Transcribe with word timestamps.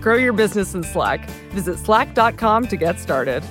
Grow 0.00 0.16
your 0.16 0.32
business 0.32 0.74
in 0.74 0.82
Slack. 0.82 1.28
Visit 1.50 1.78
slack.com 1.78 2.68
to 2.68 2.76
get 2.76 2.98
started. 2.98 3.44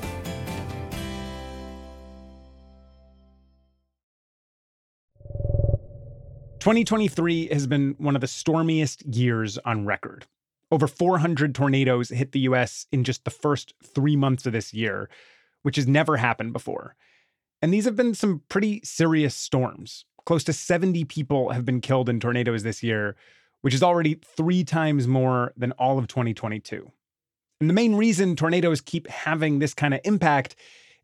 Twenty 6.60 6.84
twenty 6.84 7.08
three 7.08 7.48
has 7.48 7.68
been 7.68 7.96
one 8.00 8.16
of 8.16 8.22
the 8.22 8.28
stormiest 8.28 9.06
years 9.06 9.58
on 9.60 9.86
record. 9.86 10.26
Over 10.72 10.88
400 10.88 11.56
tornadoes 11.56 12.10
hit 12.10 12.32
the 12.32 12.42
US 12.42 12.86
in 12.92 13.04
just 13.04 13.24
the 13.26 13.32
first 13.32 13.74
three 13.84 14.16
months 14.16 14.46
of 14.46 14.54
this 14.54 14.74
year, 14.74 15.10
which 15.64 15.78
has 15.78 15.88
never 15.88 16.18
happened 16.18 16.54
before. 16.54 16.96
And 17.62 17.74
these 17.74 17.86
have 17.86 17.96
been 17.96 18.14
some 18.14 18.44
pretty 18.50 18.82
serious 18.84 19.36
storms. 19.36 20.06
Close 20.26 20.44
to 20.44 20.54
70 20.54 21.06
people 21.06 21.50
have 21.52 21.66
been 21.66 21.82
killed 21.82 22.08
in 22.08 22.20
tornadoes 22.20 22.64
this 22.64 22.84
year, 22.84 23.16
which 23.62 23.74
is 23.74 23.84
already 23.84 24.20
three 24.36 24.64
times 24.64 25.08
more 25.08 25.54
than 25.58 25.72
all 25.74 25.98
of 25.98 26.08
2022. 26.08 26.92
And 27.60 27.70
the 27.70 27.74
main 27.74 27.96
reason 27.96 28.36
tornadoes 28.36 28.82
keep 28.82 29.08
having 29.08 29.60
this 29.60 29.74
kind 29.74 29.94
of 29.94 30.00
impact 30.04 30.56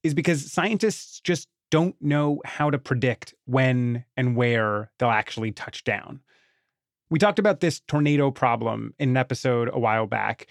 is 0.04 0.14
because 0.14 0.52
scientists 0.52 1.20
just 1.20 1.48
don't 1.72 1.96
know 2.02 2.42
how 2.46 2.70
to 2.70 2.78
predict 2.78 3.34
when 3.46 4.06
and 4.16 4.36
where 4.36 4.92
they'll 4.98 5.10
actually 5.10 5.52
touch 5.52 5.84
down. 5.84 6.22
We 7.10 7.20
talked 7.20 7.40
about 7.40 7.60
this 7.60 7.82
tornado 7.82 8.32
problem 8.32 8.94
in 9.00 9.10
an 9.10 9.18
episode 9.18 9.70
a 9.72 9.80
while 9.80 10.08
back. 10.08 10.48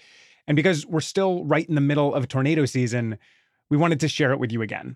And 0.47 0.55
because 0.55 0.85
we're 0.85 1.01
still 1.01 1.43
right 1.45 1.67
in 1.67 1.75
the 1.75 1.81
middle 1.81 2.13
of 2.13 2.27
tornado 2.27 2.65
season, 2.65 3.17
we 3.69 3.77
wanted 3.77 3.99
to 4.01 4.07
share 4.07 4.31
it 4.31 4.39
with 4.39 4.51
you 4.51 4.61
again. 4.61 4.95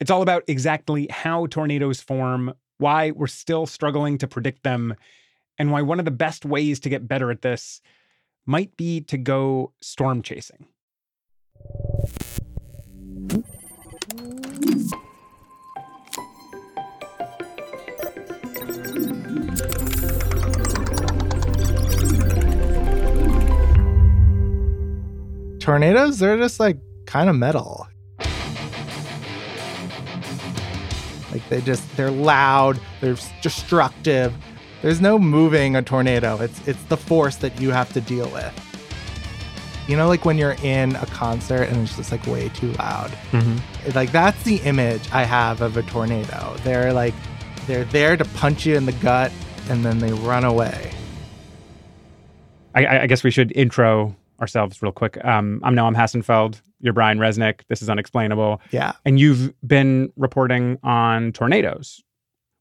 It's 0.00 0.10
all 0.10 0.22
about 0.22 0.44
exactly 0.46 1.06
how 1.10 1.46
tornadoes 1.46 2.00
form, 2.00 2.54
why 2.78 3.10
we're 3.10 3.26
still 3.26 3.66
struggling 3.66 4.18
to 4.18 4.26
predict 4.26 4.62
them, 4.62 4.94
and 5.58 5.70
why 5.70 5.82
one 5.82 5.98
of 5.98 6.04
the 6.04 6.10
best 6.10 6.44
ways 6.44 6.80
to 6.80 6.88
get 6.88 7.08
better 7.08 7.30
at 7.30 7.42
this 7.42 7.80
might 8.44 8.76
be 8.76 9.00
to 9.02 9.18
go 9.18 9.72
storm 9.80 10.22
chasing. 10.22 10.66
Tornadoes, 25.60 26.20
they're 26.20 26.38
just 26.38 26.60
like 26.60 26.78
kind 27.06 27.28
of 27.28 27.34
metal. 27.34 27.88
Like 31.32 31.48
they 31.48 31.60
just 31.60 31.96
they're 31.96 32.10
loud, 32.10 32.78
they're 33.00 33.16
destructive. 33.42 34.32
There's 34.82 35.00
no 35.00 35.18
moving 35.18 35.76
a 35.76 35.82
tornado. 35.82 36.40
It's 36.40 36.66
it's 36.68 36.82
the 36.84 36.96
force 36.96 37.36
that 37.36 37.60
you 37.60 37.70
have 37.70 37.92
to 37.94 38.00
deal 38.00 38.28
with. 38.30 38.52
You 39.88 39.96
know, 39.96 40.08
like 40.08 40.24
when 40.24 40.36
you're 40.36 40.56
in 40.62 40.96
a 40.96 41.06
concert 41.06 41.62
and 41.62 41.76
it's 41.78 41.96
just 41.96 42.10
like 42.10 42.26
way 42.26 42.48
too 42.50 42.72
loud. 42.72 43.10
Mm-hmm. 43.30 43.90
Like 43.94 44.12
that's 44.12 44.42
the 44.42 44.56
image 44.58 45.08
I 45.12 45.24
have 45.24 45.60
of 45.60 45.76
a 45.76 45.82
tornado. 45.82 46.56
They're 46.64 46.92
like 46.92 47.14
they're 47.66 47.84
there 47.84 48.16
to 48.16 48.24
punch 48.24 48.66
you 48.66 48.76
in 48.76 48.86
the 48.86 48.92
gut 48.92 49.32
and 49.68 49.84
then 49.84 49.98
they 49.98 50.12
run 50.12 50.44
away. 50.44 50.92
I, 52.74 53.02
I 53.02 53.06
guess 53.06 53.24
we 53.24 53.30
should 53.30 53.52
intro 53.52 54.14
ourselves 54.40 54.82
real 54.82 54.92
quick. 54.92 55.22
Um, 55.24 55.60
I'm 55.64 55.74
Noam 55.74 55.96
Hassenfeld. 55.96 56.60
You're 56.80 56.92
Brian 56.92 57.18
Resnick. 57.18 57.60
This 57.68 57.80
is 57.80 57.88
Unexplainable. 57.88 58.60
Yeah. 58.70 58.92
And 59.06 59.18
you've 59.18 59.54
been 59.66 60.12
reporting 60.16 60.78
on 60.82 61.32
tornadoes. 61.32 62.02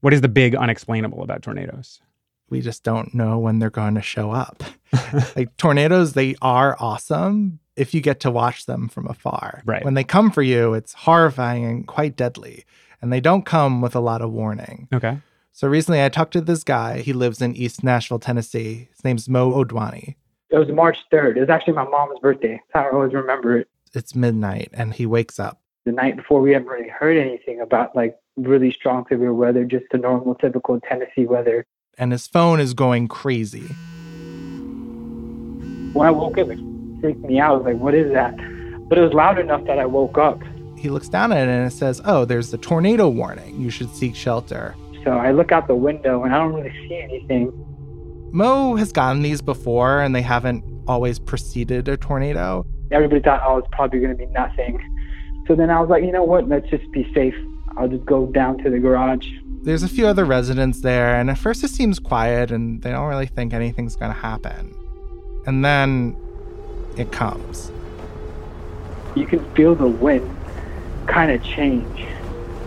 What 0.02 0.14
is 0.14 0.22
the 0.22 0.30
big 0.30 0.56
unexplainable 0.56 1.24
about 1.24 1.42
tornadoes? 1.42 2.02
We 2.50 2.62
just 2.62 2.84
don't 2.84 3.14
know 3.14 3.40
when 3.40 3.60
they're 3.60 3.70
going 3.70 3.96
to 3.96 4.02
show 4.02 4.32
up. 4.32 4.64
like 5.36 5.56
tornadoes, 5.58 6.14
they 6.14 6.36
are 6.42 6.76
awesome 6.80 7.60
if 7.76 7.94
you 7.94 8.02
get 8.02 8.20
to 8.22 8.32
watch 8.32 8.66
them 8.66 8.88
from 8.88 9.08
afar. 9.08 9.64
Right. 9.66 9.84
When 9.84 9.96
they 9.96 10.04
come 10.04 10.32
for 10.32 10.44
you, 10.44 10.74
it's 10.74 10.94
horrifying 10.94 11.66
and 11.66 11.88
quite 11.88 12.16
deadly. 12.16 12.66
And 13.02 13.12
they 13.12 13.20
don't 13.20 13.46
come 13.46 13.82
with 13.82 13.96
a 13.96 14.00
lot 14.00 14.22
of 14.22 14.32
warning. 14.32 14.88
Okay. 14.94 15.20
So 15.52 15.68
recently 15.68 16.04
I 16.04 16.10
talked 16.10 16.34
to 16.34 16.42
this 16.42 16.64
guy. 16.64 17.00
He 17.00 17.14
lives 17.14 17.42
in 17.42 17.56
East 17.56 17.84
Nashville, 17.84 18.20
Tennessee. 18.20 18.90
His 18.92 19.04
name's 19.04 19.30
Mo 19.30 19.52
Odwani. 19.52 20.16
It 20.50 20.58
was 20.58 20.70
March 20.70 21.00
3rd. 21.12 21.38
It 21.38 21.42
was 21.42 21.50
actually 21.50 21.74
my 21.74 21.88
mom's 21.88 22.20
birthday. 22.20 22.62
That's 22.74 22.86
I 22.88 22.96
always 22.96 23.14
remember 23.14 23.58
it. 23.58 23.68
It's 23.94 24.16
midnight 24.16 24.70
and 24.74 24.94
he 24.94 25.06
wakes 25.06 25.40
up. 25.40 25.62
The 25.86 25.92
night 25.92 26.18
before, 26.18 26.42
we 26.42 26.52
hadn't 26.52 26.68
really 26.68 26.90
heard 26.90 27.18
anything 27.18 27.62
about 27.62 27.96
like 27.96 28.18
really 28.38 28.72
strong 28.72 29.06
severe 29.10 29.34
weather, 29.34 29.64
just 29.64 29.86
the 29.92 29.98
normal, 29.98 30.36
typical 30.36 30.80
Tennessee 30.82 31.26
weather. 31.26 31.66
And 31.98 32.12
his 32.12 32.28
phone 32.28 32.60
is 32.60 32.74
going 32.74 33.08
crazy. 33.08 33.68
When 35.94 36.08
I 36.08 36.12
woke 36.12 36.38
up, 36.38 36.50
it 36.50 36.60
freaked 37.00 37.22
me 37.22 37.40
out. 37.40 37.54
I 37.54 37.58
was 37.58 37.66
like, 37.66 37.78
what 37.78 37.94
is 37.94 38.12
that? 38.12 38.36
But 38.90 38.98
it 38.98 39.02
was 39.02 39.14
loud 39.14 39.40
enough 39.40 39.66
that 39.66 39.80
I 39.80 39.86
woke 39.86 40.18
up. 40.18 40.42
He 40.78 40.90
looks 40.90 41.08
down 41.08 41.32
at 41.32 41.48
it 41.48 41.52
and 41.52 41.66
it 41.66 41.76
says, 41.76 42.02
Oh, 42.06 42.26
there's 42.26 42.54
a 42.54 42.58
tornado 42.58 43.08
warning. 43.08 43.60
You 43.60 43.70
should 43.70 43.90
seek 43.96 44.16
shelter. 44.16 44.76
So 45.04 45.12
I 45.12 45.32
look 45.32 45.52
out 45.52 45.68
the 45.68 45.76
window 45.76 46.24
and 46.24 46.36
I 46.36 46.38
don't 46.38 46.54
really 46.54 46.74
see 46.88 46.98
anything. 46.98 47.52
Mo 48.32 48.76
has 48.76 48.92
gotten 48.92 49.22
these 49.22 49.42
before 49.42 50.02
and 50.02 50.14
they 50.14 50.22
haven't 50.22 50.64
always 50.88 51.18
preceded 51.18 51.88
a 51.88 51.96
tornado. 51.96 52.66
Everybody 52.92 53.22
thought, 53.22 53.42
oh, 53.46 53.58
it's 53.58 53.68
probably 53.72 54.00
going 54.00 54.12
to 54.12 54.18
be 54.18 54.26
nothing. 54.28 54.80
So 55.48 55.56
then 55.56 55.70
I 55.70 55.80
was 55.80 55.90
like, 55.90 56.04
you 56.04 56.12
know 56.12 56.24
what? 56.24 56.48
Let's 56.48 56.70
just 56.70 56.92
be 56.92 57.10
safe. 57.14 57.36
I'll 57.78 57.88
just 57.88 58.06
go 58.06 58.28
down 58.28 58.58
to 58.60 58.70
the 58.70 58.80
garage. 58.80 59.28
There's 59.64 59.84
a 59.84 59.90
few 59.90 60.08
other 60.08 60.26
residents 60.26 60.82
there, 60.82 61.16
and 61.16 61.30
at 61.30 61.38
first 61.38 61.64
it 61.64 61.70
seems 61.70 62.00
quiet 62.00 62.52
and 62.52 62.82
they 62.82 62.92
don't 62.92 63.08
really 63.08 63.26
think 63.26 63.54
anything's 63.54 63.96
going 63.96 64.12
to 64.12 64.18
happen. 64.18 64.76
And 65.46 65.66
then 65.66 66.16
it 66.98 67.12
comes. 67.12 67.72
You 69.16 69.26
can 69.26 69.44
feel 69.54 69.76
the 69.76 69.88
wind 69.88 70.30
kind 71.08 71.32
of 71.32 71.44
change. 71.44 72.06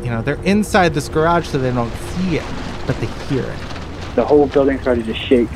You 0.03 0.11
know, 0.11 0.23
they're 0.23 0.43
inside 0.45 0.95
this 0.95 1.09
garage 1.09 1.49
so 1.49 1.59
they 1.59 1.73
don't 1.73 1.93
see 1.93 2.37
it, 2.37 2.45
but 2.87 2.97
they 3.01 3.07
hear 3.27 3.43
it. 3.43 4.15
The 4.15 4.25
whole 4.25 4.47
building 4.47 4.81
started 4.81 5.07
to 5.07 5.15
shake. 5.15 5.49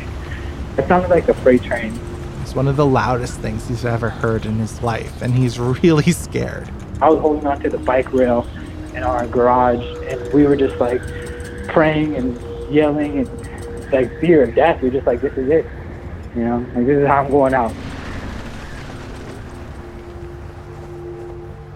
It 0.79 0.87
sounded 0.89 1.11
like 1.11 1.29
a 1.29 1.35
freight 1.35 1.63
train. 1.63 1.99
It's 2.41 2.55
one 2.55 2.69
of 2.69 2.77
the 2.77 2.87
loudest 2.87 3.41
things 3.41 3.69
he's 3.69 3.85
ever 3.85 4.11
heard 4.11 4.47
in 4.47 4.57
his 4.57 4.83
life, 4.83 5.23
and 5.23 5.35
he's 5.35 5.59
really 5.83 6.13
scared. 6.13 6.69
I 7.01 7.09
was 7.09 7.21
holding 7.21 7.47
onto 7.47 7.69
the 7.69 7.79
bike 7.79 8.13
rail 8.13 8.47
in 8.95 9.03
our 9.03 9.27
garage, 9.27 9.85
and 10.05 10.33
we 10.33 10.47
were 10.47 10.57
just 10.57 10.77
like 10.79 11.01
praying 11.69 12.17
and 12.17 12.39
yelling 12.73 13.19
and 13.19 13.93
like 13.93 14.11
fear 14.21 14.45
of 14.45 14.55
death. 14.55 14.81
We 14.83 14.89
are 14.89 14.93
just 14.93 15.07
like, 15.07 15.21
this 15.21 15.33
is 15.35 15.49
it. 15.51 15.67
You 16.35 16.45
know, 16.45 16.59
like 16.75 16.87
this 16.87 16.99
is 16.99 17.07
how 17.07 17.25
I'm 17.25 17.31
going 17.31 17.55
out. 17.55 17.73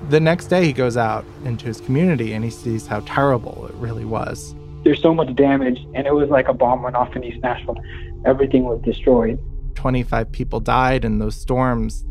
The 0.08 0.20
next 0.20 0.46
day, 0.46 0.64
he 0.64 0.72
goes 0.72 0.96
out 0.96 1.24
into 1.44 1.66
his 1.66 1.80
community 1.80 2.32
and 2.32 2.44
he 2.44 2.50
sees 2.50 2.86
how 2.86 3.00
terrible 3.00 3.66
it 3.66 3.74
really 3.74 4.04
was. 4.04 4.54
There's 4.84 5.02
so 5.02 5.12
much 5.12 5.34
damage, 5.34 5.84
and 5.94 6.06
it 6.06 6.14
was 6.14 6.30
like 6.30 6.46
a 6.46 6.54
bomb 6.54 6.82
went 6.82 6.94
off 6.94 7.16
in 7.16 7.24
East 7.24 7.42
Nashville. 7.42 7.76
Everything 8.24 8.64
was 8.64 8.80
destroyed. 8.82 9.38
25 9.74 10.30
people 10.30 10.60
died 10.60 11.04
in 11.04 11.18
those 11.18 11.34
storms. 11.34 12.04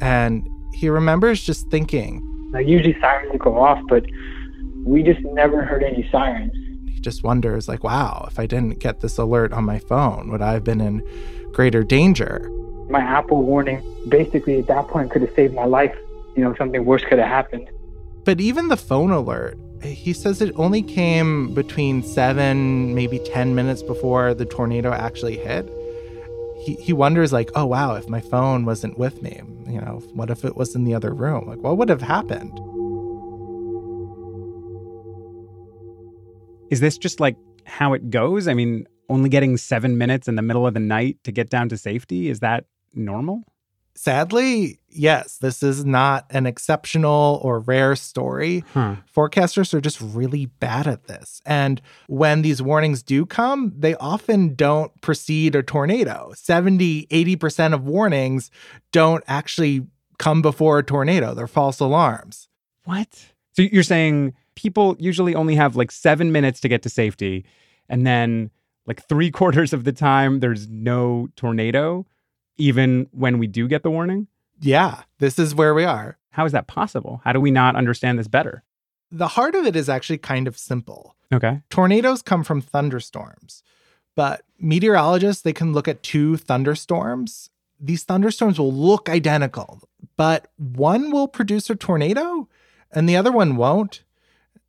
And 0.00 0.48
he 0.72 0.88
remembers 0.88 1.42
just 1.42 1.68
thinking. 1.68 2.22
Like, 2.52 2.66
usually 2.66 2.98
sirens 3.00 3.32
go 3.38 3.58
off, 3.58 3.80
but 3.88 4.04
we 4.84 5.02
just 5.02 5.20
never 5.20 5.62
heard 5.62 5.82
any 5.82 6.08
sirens. 6.10 6.52
He 6.88 7.00
just 7.00 7.22
wonders, 7.22 7.68
like, 7.68 7.84
wow, 7.84 8.26
if 8.30 8.38
I 8.38 8.46
didn't 8.46 8.78
get 8.78 9.00
this 9.00 9.18
alert 9.18 9.52
on 9.52 9.64
my 9.64 9.78
phone, 9.78 10.30
would 10.30 10.42
I 10.42 10.52
have 10.52 10.64
been 10.64 10.80
in 10.80 11.06
greater 11.52 11.82
danger? 11.82 12.50
My 12.88 13.00
Apple 13.00 13.42
warning 13.42 13.82
basically 14.08 14.58
at 14.58 14.66
that 14.66 14.88
point 14.88 15.10
could 15.10 15.22
have 15.22 15.34
saved 15.34 15.54
my 15.54 15.64
life. 15.64 15.96
You 16.36 16.44
know, 16.44 16.54
something 16.56 16.84
worse 16.84 17.02
could 17.04 17.18
have 17.18 17.28
happened. 17.28 17.70
But 18.24 18.40
even 18.40 18.68
the 18.68 18.76
phone 18.76 19.10
alert, 19.10 19.58
he 19.82 20.12
says 20.12 20.40
it 20.40 20.52
only 20.56 20.82
came 20.82 21.54
between 21.54 22.02
seven, 22.02 22.94
maybe 22.94 23.18
10 23.18 23.54
minutes 23.54 23.82
before 23.82 24.34
the 24.34 24.46
tornado 24.46 24.92
actually 24.92 25.36
hit. 25.38 25.68
He, 26.60 26.74
he 26.74 26.92
wonders, 26.92 27.32
like, 27.32 27.50
oh, 27.56 27.66
wow, 27.66 27.96
if 27.96 28.08
my 28.08 28.20
phone 28.20 28.64
wasn't 28.64 28.96
with 28.96 29.20
me, 29.20 29.40
you 29.66 29.80
know, 29.80 30.00
what 30.14 30.30
if 30.30 30.44
it 30.44 30.56
was 30.56 30.76
in 30.76 30.84
the 30.84 30.94
other 30.94 31.12
room? 31.12 31.48
Like, 31.48 31.58
what 31.58 31.76
would 31.76 31.88
have 31.88 32.02
happened? 32.02 32.52
Is 36.72 36.80
this 36.80 36.96
just 36.96 37.20
like 37.20 37.36
how 37.66 37.92
it 37.92 38.08
goes? 38.08 38.48
I 38.48 38.54
mean, 38.54 38.86
only 39.10 39.28
getting 39.28 39.58
seven 39.58 39.98
minutes 39.98 40.26
in 40.26 40.36
the 40.36 40.42
middle 40.42 40.66
of 40.66 40.72
the 40.72 40.80
night 40.80 41.18
to 41.24 41.30
get 41.30 41.50
down 41.50 41.68
to 41.68 41.76
safety, 41.76 42.30
is 42.30 42.40
that 42.40 42.64
normal? 42.94 43.44
Sadly, 43.94 44.80
yes, 44.88 45.36
this 45.36 45.62
is 45.62 45.84
not 45.84 46.24
an 46.30 46.46
exceptional 46.46 47.40
or 47.42 47.60
rare 47.60 47.94
story. 47.94 48.64
Huh. 48.72 48.96
Forecasters 49.14 49.74
are 49.74 49.82
just 49.82 50.00
really 50.00 50.46
bad 50.46 50.86
at 50.86 51.08
this. 51.08 51.42
And 51.44 51.82
when 52.06 52.40
these 52.40 52.62
warnings 52.62 53.02
do 53.02 53.26
come, 53.26 53.74
they 53.76 53.94
often 53.96 54.54
don't 54.54 54.98
precede 55.02 55.54
a 55.54 55.62
tornado. 55.62 56.32
70, 56.34 57.06
80% 57.08 57.74
of 57.74 57.84
warnings 57.84 58.50
don't 58.92 59.22
actually 59.28 59.86
come 60.18 60.40
before 60.40 60.78
a 60.78 60.82
tornado, 60.82 61.34
they're 61.34 61.46
false 61.46 61.80
alarms. 61.80 62.48
What? 62.84 63.26
So 63.52 63.60
you're 63.60 63.82
saying 63.82 64.32
people 64.54 64.96
usually 64.98 65.34
only 65.34 65.54
have 65.54 65.76
like 65.76 65.90
seven 65.90 66.32
minutes 66.32 66.60
to 66.60 66.68
get 66.68 66.82
to 66.82 66.88
safety, 66.88 67.44
and 67.88 68.06
then 68.06 68.50
like 68.86 69.06
three 69.08 69.30
quarters 69.38 69.72
of 69.72 69.84
the 69.84 69.92
time 69.92 70.40
there's 70.40 70.68
no 70.68 71.28
tornado, 71.36 72.06
even 72.58 73.08
when 73.12 73.38
we 73.38 73.46
do 73.46 73.68
get 73.68 73.82
the 73.82 73.90
warning? 73.90 74.26
Yeah, 74.60 75.02
this 75.18 75.38
is 75.38 75.54
where 75.54 75.74
we 75.74 75.84
are. 75.84 76.18
How 76.30 76.46
is 76.46 76.52
that 76.52 76.66
possible? 76.66 77.20
How 77.24 77.32
do 77.32 77.40
we 77.40 77.50
not 77.50 77.76
understand 77.76 78.18
this 78.18 78.28
better? 78.28 78.62
The 79.10 79.28
heart 79.28 79.54
of 79.54 79.66
it 79.66 79.76
is 79.76 79.88
actually 79.88 80.18
kind 80.18 80.48
of 80.48 80.56
simple. 80.56 81.14
Okay. 81.32 81.60
Tornadoes 81.68 82.22
come 82.22 82.44
from 82.44 82.60
thunderstorms, 82.60 83.62
but 84.14 84.42
meteorologists 84.58 85.42
they 85.42 85.52
can 85.52 85.72
look 85.72 85.88
at 85.88 86.02
two 86.02 86.36
thunderstorms. 86.36 87.50
These 87.80 88.04
thunderstorms 88.04 88.58
will 88.58 88.72
look 88.72 89.08
identical, 89.08 89.82
but 90.16 90.48
one 90.56 91.10
will 91.10 91.28
produce 91.28 91.68
a 91.68 91.74
tornado 91.74 92.48
and 92.92 93.08
the 93.08 93.16
other 93.16 93.32
one 93.32 93.56
won't. 93.56 94.04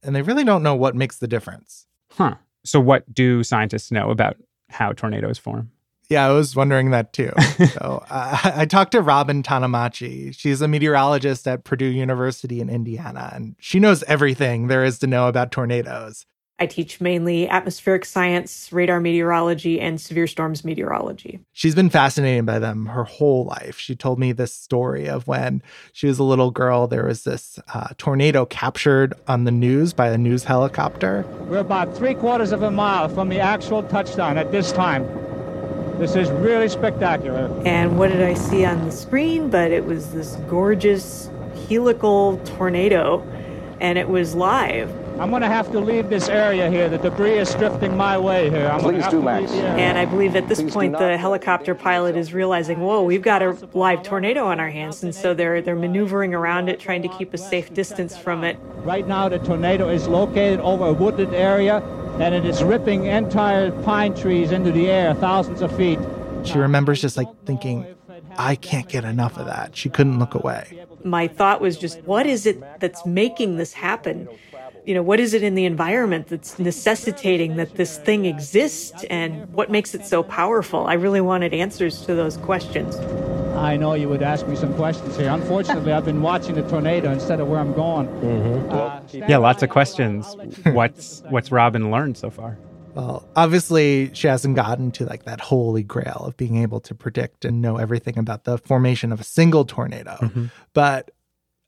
And 0.04 0.16
they 0.16 0.22
really 0.22 0.44
don't 0.44 0.64
know 0.64 0.76
what 0.76 0.96
makes 0.96 1.18
the 1.18 1.28
difference. 1.28 1.88
Huh. 2.12 2.36
So, 2.66 2.80
what 2.80 3.14
do 3.14 3.44
scientists 3.44 3.92
know 3.92 4.10
about 4.10 4.38
how 4.70 4.94
tornadoes 4.94 5.38
form? 5.38 5.72
Yeah, 6.10 6.28
I 6.28 6.32
was 6.32 6.56
wondering 6.56 6.92
that 6.92 7.14
too. 7.14 7.32
so 7.74 8.04
uh, 8.10 8.38
I 8.56 8.66
talked 8.66 8.92
to 8.92 9.02
Robin 9.02 9.42
Tanamachi. 9.42 10.38
She's 10.38 10.62
a 10.62 10.68
meteorologist 10.68 11.48
at 11.48 11.64
Purdue 11.64 11.86
University 11.86 12.62
in 12.62 12.70
Indiana, 12.70 13.32
and 13.34 13.56
she 13.60 13.80
knows 13.80 14.04
everything 14.04 14.68
there 14.68 14.84
is 14.84 15.00
to 15.00 15.08
know 15.08 15.28
about 15.28 15.52
tornadoes. 15.52 16.26
I 16.64 16.66
teach 16.66 17.02
mainly 17.02 17.50
atmospheric 17.50 18.06
science, 18.06 18.72
radar 18.72 19.02
meteorology, 19.02 19.82
and 19.82 20.00
severe 20.00 20.28
storms 20.28 20.64
meteorology. 20.64 21.42
She's 21.52 21.76
been 21.76 21.90
fascinated 21.90 22.46
by 22.46 22.60
them 22.60 22.86
her 22.86 23.04
whole 23.04 23.44
life. 23.44 23.78
She 23.78 23.98
told 23.98 24.18
me 24.18 24.32
this 24.32 24.54
story 24.54 25.10
of 25.10 25.28
when 25.28 25.62
she 25.92 26.08
was 26.08 26.20
a 26.20 26.24
little 26.24 26.52
girl, 26.52 26.88
there 26.88 27.06
was 27.06 27.26
this 27.26 27.60
uh, 27.74 27.90
tornado 27.98 28.46
captured 28.46 29.14
on 29.28 29.44
the 29.44 29.52
news 29.52 29.92
by 29.92 30.08
a 30.08 30.18
news 30.18 30.46
helicopter. 30.46 31.26
We're 31.50 31.58
about 31.58 31.98
three 31.98 32.14
quarters 32.14 32.54
of 32.54 32.64
a 32.64 32.72
mile 32.72 33.10
from 33.10 33.28
the 33.28 33.42
actual 33.42 33.84
touchdown 33.84 34.38
at 34.38 34.54
this 34.54 34.72
time. 34.72 35.04
This 36.00 36.16
is 36.16 36.32
really 36.32 36.70
spectacular. 36.70 37.52
And 37.66 38.00
what 38.00 38.10
did 38.10 38.24
I 38.24 38.36
see 38.36 38.64
on 38.64 38.86
the 38.86 38.92
screen? 38.94 39.50
But 39.50 39.72
it 39.72 39.84
was 39.84 40.14
this 40.14 40.38
gorgeous 40.50 41.30
helical 41.68 42.38
tornado, 42.46 43.22
and 43.82 43.98
it 43.98 44.08
was 44.08 44.34
live. 44.34 45.03
I'm 45.20 45.30
going 45.30 45.44
to 45.44 45.48
have 45.48 45.72
to 45.72 45.80
leave 45.80 46.10
this 46.10 46.28
area 46.28 46.70
here. 46.72 46.90
The 46.90 46.98
debris 46.98 47.38
is 47.38 47.54
drifting 47.56 47.96
my 47.96 48.18
way 48.18 48.50
here. 48.50 48.68
I'm 48.68 48.80
Please 48.80 49.08
do, 49.08 49.22
Max. 49.22 49.52
And 49.52 49.98
I 49.98 50.06
believe 50.06 50.36
at 50.36 50.50
this 50.50 50.62
Please 50.62 50.74
point 50.74 50.98
the 50.98 51.18
helicopter 51.18 51.76
pilot 51.76 52.18
is 52.18 52.34
realizing, 52.34 52.80
whoa, 52.80 53.04
we've 53.04 53.22
got 53.22 53.44
a 53.44 53.56
live 53.74 54.02
tornado 54.02 54.46
on 54.46 54.60
our 54.60 54.72
hands, 54.72 55.04
and 55.04 55.14
so 55.14 55.34
they're 55.34 55.62
they're 55.62 55.76
maneuvering 55.76 56.34
around 56.34 56.68
it, 56.68 56.80
trying 56.80 57.04
to 57.04 57.08
keep 57.10 57.34
a 57.34 57.38
safe 57.38 57.74
distance 57.74 58.18
from 58.18 58.44
it. 58.44 58.58
Right 58.78 59.08
now, 59.08 59.30
the 59.30 59.40
tornado 59.40 59.88
is 59.90 60.08
located 60.08 60.60
over 60.60 60.88
a 60.88 60.94
wooded 60.94 61.34
area, 61.34 61.78
and 62.20 62.34
it 62.34 62.44
is 62.44 62.64
ripping 62.64 63.06
entire 63.06 63.72
pine 63.84 64.16
trees 64.16 64.52
into 64.52 64.72
the 64.72 64.90
air, 64.90 65.14
thousands 65.14 65.62
of 65.62 65.76
feet. 65.78 66.00
She 66.44 66.58
remembers 66.58 67.02
just 67.02 67.18
like 67.18 67.28
thinking, 67.46 67.86
I 68.38 68.56
can't 68.56 68.90
get 68.90 69.06
enough 69.06 69.38
of 69.38 69.46
that. 69.46 69.76
She 69.76 69.90
couldn't 69.90 70.18
look 70.20 70.34
away. 70.34 70.86
My 71.04 71.28
thought 71.28 71.62
was 71.62 71.78
just, 71.78 72.02
what 72.04 72.26
is 72.26 72.46
it 72.46 72.62
that's 72.80 73.06
making 73.06 73.58
this 73.58 73.74
happen? 73.74 74.28
You 74.86 74.94
know, 74.94 75.02
what 75.02 75.22
is 75.22 75.34
it 75.34 75.44
in 75.44 75.56
the 75.56 75.64
environment 75.66 76.28
that's 76.28 76.60
necessitating 76.60 77.56
that 77.56 77.76
this 77.76 77.98
thing 78.00 78.26
exists, 78.26 79.06
and 79.06 79.48
what 79.54 79.72
makes 79.72 79.96
it 79.96 80.06
so 80.06 80.24
powerful? 80.24 80.86
I 80.88 80.96
really 80.96 81.22
wanted 81.22 81.54
answers 81.54 82.06
to 82.06 82.16
those 82.16 82.36
questions. 82.38 82.98
I 83.56 83.78
know 83.78 83.94
you 83.94 84.10
would 84.10 84.22
ask 84.22 84.46
me 84.46 84.58
some 84.58 84.74
questions 84.74 85.16
here. 85.16 85.30
Unfortunately, 85.30 85.94
I've 85.94 86.04
been 86.04 86.22
watching 86.22 86.56
the 86.56 86.64
tornado 86.64 87.12
instead 87.12 87.40
of 87.40 87.48
where 87.48 87.60
I'm 87.60 87.74
going. 87.74 88.10
Uh, 88.70 89.02
Yeah, 89.14 89.38
lots 89.38 89.64
of 89.64 89.70
questions. 89.70 90.36
What's 90.66 91.22
what's 91.30 91.50
Robin 91.50 91.90
learned 91.90 92.18
so 92.18 92.30
far? 92.30 92.58
Well, 92.94 93.26
obviously, 93.38 94.14
she 94.14 94.28
hasn't 94.28 94.58
gotten 94.58 94.92
to 94.94 95.06
like 95.06 95.24
that 95.24 95.40
holy 95.40 95.84
grail 95.84 96.26
of 96.28 96.36
being 96.36 96.58
able 96.58 96.82
to 96.82 96.94
predict 96.94 97.46
and 97.46 97.62
know 97.62 97.78
everything 97.78 98.18
about 98.18 98.44
the 98.44 98.58
formation 98.58 99.14
of 99.14 99.22
a 99.22 99.24
single 99.24 99.64
tornado. 99.64 100.30
But 100.74 101.12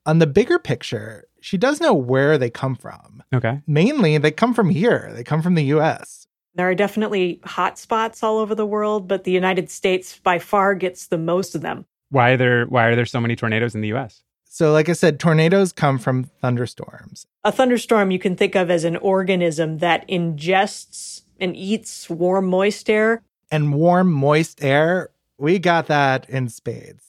on 0.06 0.19
the 0.19 0.27
bigger 0.27 0.59
picture, 0.59 1.23
she 1.45 1.57
does 1.57 1.80
know 1.80 1.94
where 1.94 2.39
they 2.39 2.50
come 2.50 2.75
from. 2.75 3.21
Okay. 3.31 3.62
Mainly, 3.68 4.18
they 4.18 4.31
come 4.31 4.51
from 4.51 4.69
here, 4.69 5.12
they 5.13 5.24
come 5.24 5.44
from 5.44 5.53
the 5.53 5.65
US. 5.75 6.25
There 6.56 6.68
are 6.68 6.74
definitely 6.74 7.39
hot 7.44 7.77
spots 7.77 8.24
all 8.24 8.39
over 8.39 8.56
the 8.56 8.65
world, 8.65 9.07
but 9.07 9.25
the 9.25 9.31
United 9.31 9.69
States 9.69 10.18
by 10.18 10.39
far 10.39 10.74
gets 10.74 11.06
the 11.06 11.19
most 11.19 11.53
of 11.53 11.62
them. 11.62 11.86
Why 12.09 12.31
are 12.31 12.38
there 12.38 12.65
why 12.65 12.86
are 12.86 12.95
there 12.95 13.06
so 13.06 13.21
many 13.21 13.36
tornadoes 13.36 13.75
in 13.75 13.81
the 13.81 13.94
US? 13.94 14.24
So, 14.45 14.71
like 14.71 14.89
I 14.89 14.94
said, 14.94 15.19
tornadoes 15.19 15.71
come 15.71 16.00
from 16.00 16.24
thunderstorms. 16.42 17.27
A 17.44 17.51
thunderstorm 17.51 18.09
you 18.09 18.19
can 18.19 18.36
think 18.36 18.56
of 18.56 18.71
as 18.71 18.83
an 18.83 18.98
organism 18.98 19.77
that 19.80 20.07
ingests 20.07 21.24
and 21.39 21.56
eats 21.56 22.09
warm, 22.09 22.48
moist 22.48 22.89
air. 22.89 23.21
And 23.51 23.75
warm, 23.75 24.12
moist 24.12 24.63
air, 24.63 25.12
we 25.38 25.59
got 25.59 25.86
that 25.88 26.27
in 26.27 26.50
spades. 26.50 27.03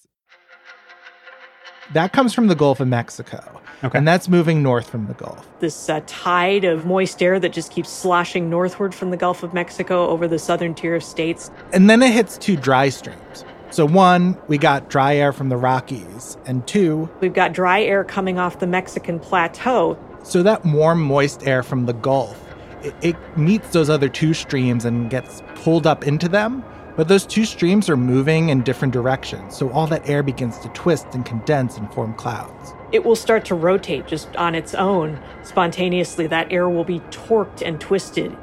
That 1.95 2.13
comes 2.13 2.35
from 2.35 2.49
the 2.49 2.55
Gulf 2.55 2.81
of 2.81 2.89
Mexico. 2.89 3.63
Okay. 3.85 3.99
And 3.99 4.09
that's 4.09 4.29
moving 4.29 4.63
north 4.63 4.89
from 4.89 5.07
the 5.07 5.15
Gulf. 5.15 5.47
This 5.61 5.89
uh, 5.89 6.01
tide 6.07 6.65
of 6.65 6.87
moist 6.87 7.23
air 7.23 7.39
that 7.39 7.53
just 7.53 7.71
keeps 7.71 7.91
sloshing 7.91 8.49
northward 8.49 8.95
from 8.95 9.11
the 9.11 9.17
Gulf 9.17 9.43
of 9.43 9.53
Mexico 9.53 10.07
over 10.09 10.27
the 10.27 10.39
southern 10.39 10.75
tier 10.75 10.95
of 10.95 11.05
states. 11.05 11.51
And 11.73 11.91
then 11.91 12.03
it 12.03 12.13
hits 12.13 12.39
two 12.39 12.57
dry 12.57 12.89
streams. 12.89 13.45
So, 13.71 13.85
one, 13.85 14.39
we 14.49 14.59
got 14.59 14.89
dry 14.89 15.17
air 15.17 15.33
from 15.33 15.49
the 15.49 15.57
Rockies, 15.57 16.39
and 16.47 16.67
two, 16.67 17.11
We've 17.21 17.35
got 17.35 17.53
dry 17.53 17.83
air 17.83 18.05
coming 18.05 18.39
off 18.39 18.61
the 18.61 18.67
Mexican 18.67 19.19
plateau. 19.19 19.99
so 20.23 20.43
that 20.45 20.65
warm, 20.65 21.03
moist 21.03 21.47
air 21.47 21.63
from 21.63 21.85
the 21.87 21.93
Gulf, 21.93 22.41
it, 22.83 22.95
it 23.03 23.17
meets 23.37 23.71
those 23.71 23.91
other 23.91 24.09
two 24.09 24.33
streams 24.35 24.85
and 24.85 25.11
gets 25.11 25.43
pulled 25.57 25.87
up 25.87 26.07
into 26.07 26.29
them. 26.29 26.65
But 26.97 27.09
those 27.09 27.27
two 27.27 27.45
streams 27.45 27.91
are 27.91 27.97
moving 27.97 28.49
in 28.49 28.63
different 28.63 28.95
directions. 28.95 29.55
So 29.57 29.69
all 29.71 29.87
that 29.89 30.09
air 30.09 30.23
begins 30.23 30.59
to 30.61 30.69
twist 30.71 31.09
and 31.13 31.27
condense 31.27 31.77
and 31.77 31.93
form 31.93 32.15
clouds. 32.15 32.73
It 32.93 33.05
will 33.05 33.17
start 33.17 33.45
to 33.47 33.55
rotate 33.55 34.07
just 34.07 34.35
on 34.37 34.55
its 34.55 34.75
own. 34.75 35.21
Spontaneously, 35.43 36.27
that 36.29 36.53
air 36.53 36.69
will 36.69 36.85
be 36.85 37.01
torqued 37.11 37.63
and 37.67 37.81
twisted. 37.81 38.37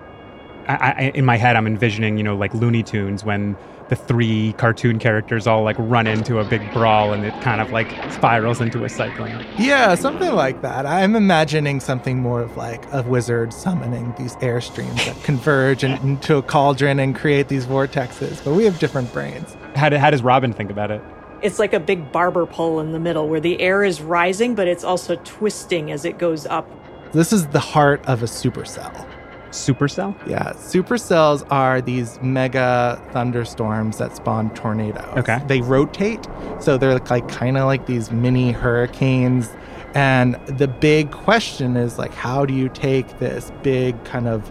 I, 0.67 0.93
I, 0.97 1.11
in 1.15 1.25
my 1.25 1.37
head, 1.37 1.55
I'm 1.55 1.67
envisioning, 1.67 2.17
you 2.17 2.23
know, 2.23 2.35
like 2.35 2.53
Looney 2.53 2.83
Tunes 2.83 3.23
when 3.23 3.57
the 3.89 3.95
three 3.95 4.53
cartoon 4.53 4.97
characters 4.97 5.45
all 5.45 5.63
like 5.63 5.75
run 5.77 6.07
into 6.07 6.39
a 6.39 6.43
big 6.43 6.71
brawl 6.73 7.13
and 7.13 7.25
it 7.25 7.33
kind 7.41 7.61
of 7.61 7.71
like 7.71 7.89
spirals 8.11 8.61
into 8.61 8.83
a 8.85 8.89
cyclone. 8.89 9.45
Yeah, 9.57 9.95
something 9.95 10.33
like 10.33 10.61
that. 10.61 10.85
I'm 10.85 11.15
imagining 11.15 11.79
something 11.79 12.19
more 12.19 12.41
of 12.41 12.55
like 12.57 12.85
a 12.93 13.03
wizard 13.03 13.53
summoning 13.53 14.13
these 14.17 14.35
air 14.41 14.61
streams 14.61 15.05
that 15.05 15.15
converge 15.23 15.83
in- 15.83 15.97
into 15.97 16.37
a 16.37 16.41
cauldron 16.41 16.99
and 16.99 17.15
create 17.15 17.49
these 17.49 17.65
vortexes. 17.65 18.43
But 18.43 18.53
we 18.53 18.63
have 18.65 18.79
different 18.79 19.11
brains. 19.13 19.55
How, 19.75 19.89
do, 19.89 19.97
how 19.97 20.09
does 20.09 20.23
Robin 20.23 20.53
think 20.53 20.71
about 20.71 20.91
it? 20.91 21.01
It's 21.43 21.59
like 21.59 21.73
a 21.73 21.79
big 21.79 22.11
barber 22.11 22.45
pole 22.45 22.79
in 22.79 22.93
the 22.93 22.99
middle 22.99 23.27
where 23.27 23.41
the 23.41 23.59
air 23.59 23.83
is 23.83 24.01
rising, 24.01 24.55
but 24.55 24.67
it's 24.67 24.83
also 24.83 25.17
twisting 25.25 25.91
as 25.91 26.05
it 26.05 26.17
goes 26.17 26.45
up. 26.45 26.69
This 27.11 27.33
is 27.33 27.47
the 27.47 27.59
heart 27.59 28.03
of 28.05 28.23
a 28.23 28.25
supercell. 28.25 29.07
Supercell? 29.49 30.15
Yeah, 30.27 30.53
supercells 30.53 31.45
are 31.51 31.81
these 31.81 32.19
mega 32.21 32.99
thunderstorms 33.11 33.97
that 33.97 34.15
spawn 34.15 34.53
tornadoes. 34.55 35.17
Okay. 35.17 35.39
They 35.47 35.61
rotate, 35.61 36.25
so 36.59 36.77
they're 36.77 36.97
like 36.97 37.27
kind 37.27 37.57
of 37.57 37.65
like 37.65 37.85
these 37.85 38.09
mini 38.09 38.51
hurricanes. 38.51 39.49
And 39.93 40.35
the 40.47 40.67
big 40.67 41.11
question 41.11 41.75
is 41.75 41.99
like, 41.99 42.13
how 42.13 42.45
do 42.45 42.53
you 42.53 42.69
take 42.69 43.19
this 43.19 43.51
big 43.61 44.01
kind 44.05 44.27
of 44.27 44.49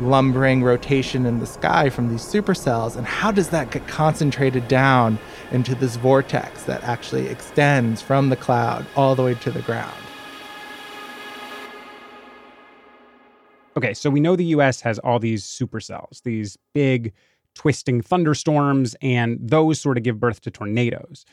lumbering 0.00 0.62
rotation 0.62 1.26
in 1.26 1.38
the 1.38 1.46
sky 1.46 1.90
from 1.90 2.08
these 2.08 2.22
supercells. 2.22 2.96
And 2.96 3.06
how 3.06 3.30
does 3.30 3.50
that 3.50 3.70
get 3.70 3.86
concentrated 3.86 4.66
down 4.68 5.18
into 5.52 5.74
this 5.74 5.96
vortex 5.96 6.64
that 6.64 6.82
actually 6.84 7.26
extends 7.28 8.00
from 8.00 8.28
the 8.28 8.36
cloud 8.36 8.86
all 8.96 9.14
the 9.14 9.22
way 9.22 9.34
to 9.34 9.50
the 9.50 9.62
ground? 9.62 9.94
Okay, 13.76 13.94
so 13.94 14.10
we 14.10 14.20
know 14.20 14.36
the 14.36 14.44
US 14.46 14.80
has 14.80 14.98
all 14.98 15.18
these 15.18 15.44
supercells, 15.44 16.22
these 16.22 16.58
big 16.74 17.12
twisting 17.54 18.00
thunderstorms, 18.00 18.96
and 19.00 19.38
those 19.40 19.80
sort 19.80 19.96
of 19.96 20.02
give 20.02 20.20
birth 20.20 20.40
to 20.42 20.50
tornadoes. 20.50 21.24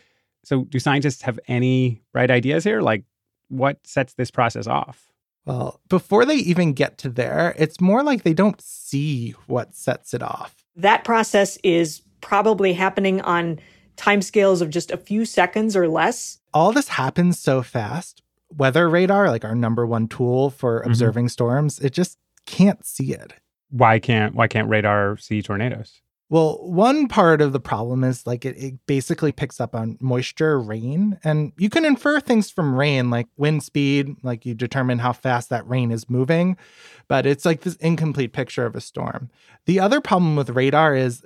So, 0.43 0.63
do 0.65 0.79
scientists 0.79 1.24
have 1.24 1.39
any 1.47 2.01
bright 2.13 2.31
ideas 2.31 2.63
here? 2.63 2.81
Like, 2.81 3.03
what 3.50 3.86
sets 3.86 4.13
this 4.13 4.31
process 4.31 4.67
off? 4.67 5.12
Well, 5.45 5.79
before 5.89 6.25
they 6.25 6.36
even 6.36 6.74
get 6.74 6.97
to 7.00 7.09
there, 7.09 7.55
it's 7.57 7.79
more 7.79 8.03
like 8.03 8.24
they 8.24 8.33
don't 8.33 8.62
see 8.62 9.31
what 9.47 9.75
sets 9.75 10.13
it 10.13 10.21
off. 10.21 10.65
That 10.75 11.03
process 11.03 11.57
is 11.63 12.01
probably 12.21 12.74
happening 12.74 13.21
on 13.21 13.59
timescales 13.98 14.62
of 14.62 14.70
just 14.70 14.92
a 14.92 14.98
few 14.98 15.25
seconds 15.25 15.75
or 15.75 15.88
less. 15.88 16.39
All 16.54 16.72
this 16.72 16.88
happens 16.88 17.39
so 17.39 17.62
fast. 17.62 18.22
Weather 18.56 18.88
radar, 18.89 19.30
like 19.30 19.44
our 19.44 19.56
number 19.56 19.86
one 19.86 20.08
tool 20.08 20.50
for 20.50 20.82
Mhm. 20.82 20.86
observing 20.88 21.30
storms, 21.30 21.80
it 21.80 21.92
just 21.92 22.18
can't 22.46 22.86
see 22.86 23.12
it. 23.13 23.34
Why 23.70 24.00
can't 24.00 24.34
why 24.36 24.48
can't 24.48 24.70
radar 24.70 25.18
see 25.18 25.42
tornadoes? 25.42 26.01
Well, 26.30 26.60
one 26.62 27.08
part 27.08 27.42
of 27.42 27.54
the 27.54 27.60
problem 27.60 28.04
is 28.04 28.27
like 28.27 28.44
it, 28.46 28.58
it 28.58 28.74
basically 28.86 29.32
picks 29.32 29.62
up 29.62 29.74
on 29.74 29.98
moisture, 30.01 30.60
rain, 30.60 31.18
and 31.24 31.54
you 31.58 31.70
can 31.70 31.86
infer 31.86 32.20
things 32.20 32.50
from 32.50 32.75
rain, 32.75 33.10
like 33.10 33.27
wind 33.38 33.63
speed, 33.63 34.16
like 34.24 34.46
you 34.46 34.54
determine 34.54 35.00
how 35.00 35.13
fast 35.13 35.50
that 35.50 35.68
rain 35.68 35.89
is 35.89 36.10
moving, 36.10 36.58
but 37.08 37.25
it's 37.25 37.46
like 37.46 37.62
this 37.62 37.75
incomplete 37.77 38.34
picture 38.34 38.66
of 38.66 38.75
a 38.75 38.82
storm. 38.82 39.30
The 39.68 39.80
other 39.80 40.01
problem 40.01 40.36
with 40.36 40.50
radar 40.50 40.96
is 40.96 41.24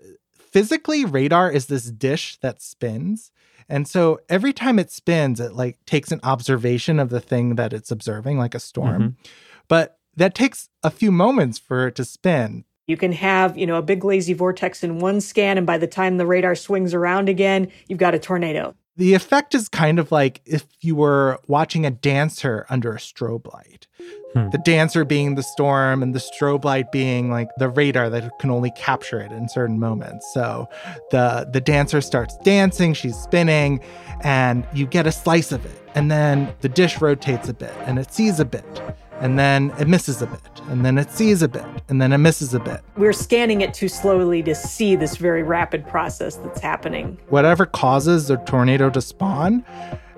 physically, 0.51 1.05
radar 1.05 1.51
is 1.51 1.67
this 1.67 1.85
dish 1.85 2.37
that 2.41 2.61
spins. 2.61 3.31
And 3.69 3.87
so 3.87 4.19
every 4.27 4.53
time 4.53 4.79
it 4.79 4.91
spins, 4.91 5.39
it 5.39 5.53
like 5.53 5.77
takes 5.85 6.11
an 6.11 6.19
observation 6.23 6.99
of 6.99 7.09
the 7.09 7.21
thing 7.21 7.55
that 7.55 7.73
it's 7.73 7.91
observing, 7.91 8.37
like 8.37 8.53
a 8.53 8.59
storm. 8.59 9.01
Mm-hmm. 9.01 9.31
But 9.67 9.97
that 10.15 10.35
takes 10.35 10.69
a 10.83 10.89
few 10.89 11.11
moments 11.11 11.57
for 11.57 11.87
it 11.87 11.95
to 11.95 12.05
spin. 12.05 12.65
You 12.87 12.97
can 12.97 13.13
have, 13.13 13.57
you 13.57 13.65
know, 13.65 13.77
a 13.77 13.81
big 13.81 14.03
lazy 14.03 14.33
vortex 14.33 14.83
in 14.83 14.99
one 14.99 15.21
scan, 15.21 15.57
and 15.57 15.65
by 15.65 15.77
the 15.77 15.87
time 15.87 16.17
the 16.17 16.25
radar 16.25 16.55
swings 16.55 16.93
around 16.93 17.29
again, 17.29 17.71
you've 17.87 17.99
got 17.99 18.13
a 18.13 18.19
tornado. 18.19 18.75
The 18.97 19.13
effect 19.13 19.55
is 19.55 19.69
kind 19.69 19.99
of 19.99 20.11
like 20.11 20.41
if 20.45 20.65
you 20.81 20.95
were 20.95 21.39
watching 21.47 21.85
a 21.85 21.91
dancer 21.91 22.65
under 22.69 22.91
a 22.91 22.97
strobe 22.97 23.51
light. 23.53 23.87
Hmm. 24.33 24.49
The 24.49 24.57
dancer 24.59 25.05
being 25.05 25.35
the 25.35 25.43
storm 25.43 26.03
and 26.03 26.13
the 26.13 26.19
strobe 26.19 26.65
light 26.65 26.91
being 26.91 27.31
like 27.31 27.49
the 27.57 27.69
radar 27.69 28.09
that 28.09 28.37
can 28.39 28.49
only 28.49 28.71
capture 28.71 29.19
it 29.19 29.31
in 29.31 29.47
certain 29.47 29.79
moments. 29.79 30.29
So 30.33 30.67
the 31.09 31.49
the 31.51 31.61
dancer 31.61 32.01
starts 32.01 32.37
dancing, 32.39 32.93
she's 32.93 33.15
spinning, 33.15 33.79
and 34.21 34.67
you 34.73 34.85
get 34.87 35.07
a 35.07 35.11
slice 35.11 35.51
of 35.51 35.65
it. 35.65 35.81
And 35.95 36.11
then 36.11 36.53
the 36.59 36.69
dish 36.69 36.99
rotates 37.01 37.47
a 37.49 37.53
bit 37.53 37.73
and 37.85 37.97
it 37.97 38.13
sees 38.13 38.39
a 38.39 38.45
bit. 38.45 38.81
And 39.21 39.37
then 39.37 39.71
it 39.79 39.87
misses 39.87 40.21
a 40.23 40.25
bit. 40.25 40.61
And 40.67 40.83
then 40.83 40.97
it 40.97 41.11
sees 41.11 41.43
a 41.43 41.47
bit. 41.47 41.63
And 41.89 42.01
then 42.01 42.11
it 42.11 42.17
misses 42.17 42.55
a 42.55 42.59
bit. 42.59 42.81
We're 42.97 43.13
scanning 43.13 43.61
it 43.61 43.71
too 43.71 43.87
slowly 43.87 44.41
to 44.41 44.55
see 44.55 44.95
this 44.95 45.15
very 45.15 45.43
rapid 45.43 45.87
process 45.87 46.37
that's 46.37 46.59
happening. 46.59 47.19
Whatever 47.29 47.67
causes 47.67 48.31
a 48.31 48.37
tornado 48.37 48.89
to 48.89 48.99
spawn, 48.99 49.63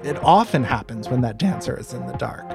it 0.03 0.15
often 0.23 0.63
happens 0.63 1.09
when 1.09 1.19
that 1.19 1.37
dancer 1.37 1.77
is 1.77 1.93
in 1.93 2.07
the 2.07 2.13
dark. 2.13 2.45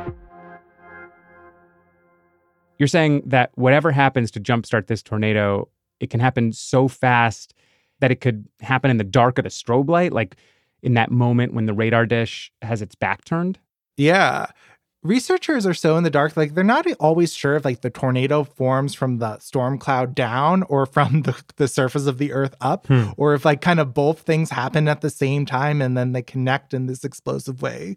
You're 2.79 2.89
saying 2.89 3.25
that 3.27 3.51
whatever 3.57 3.93
happens 3.93 4.31
to 4.31 4.41
jumpstart 4.41 4.87
this 4.87 5.03
tornado, 5.03 5.69
it 6.01 6.09
can 6.09 6.21
happen 6.21 6.53
so 6.55 6.89
fast 6.89 7.53
that 8.01 8.11
it 8.11 8.23
could 8.23 8.49
happen 8.61 8.91
in 8.91 8.97
the 8.97 9.05
dark 9.05 9.37
of 9.37 9.45
the 9.45 9.51
strobe 9.51 9.91
light, 9.91 10.15
like 10.15 10.37
in 10.83 10.95
that 10.95 11.11
moment 11.11 11.53
when 11.53 11.67
the 11.67 11.75
radar 11.75 12.07
dish 12.07 12.51
has 12.63 12.81
its 12.81 12.95
back 12.95 13.27
turned? 13.27 13.59
Yeah. 13.99 14.47
Researchers 15.05 15.65
are 15.65 15.75
so 15.75 15.97
in 15.97 16.03
the 16.03 16.11
dark, 16.11 16.37
like 16.37 16.55
they're 16.55 16.65
not 16.65 16.85
always 16.99 17.33
sure 17.33 17.55
if 17.55 17.65
like 17.65 17.83
the 17.83 17.91
tornado 17.91 18.43
forms 18.43 18.95
from 18.95 19.19
the 19.19 19.39
storm 19.39 19.79
cloud 19.79 20.13
down 20.13 20.65
or 20.65 20.87
from 20.87 21.23
the, 21.23 21.41
the 21.57 21.69
surface 21.69 22.07
of 22.07 22.19
the 22.19 22.33
earth 22.33 22.57
up, 22.61 22.87
Hmm. 22.89 23.11
or 23.17 23.35
if 23.35 23.45
like 23.45 23.61
kind 23.61 23.79
of 23.79 23.95
both 23.95 24.21
things 24.21 24.51
happen 24.51 24.89
at 24.89 25.01
the 25.01 25.11
same 25.11 25.47
time 25.47 25.81
and 25.81 25.97
then 25.97 26.13
they 26.13 26.23
connect 26.23 26.75
in 26.75 26.87
this 26.87 27.05
explosive 27.05 27.63
way. 27.63 27.97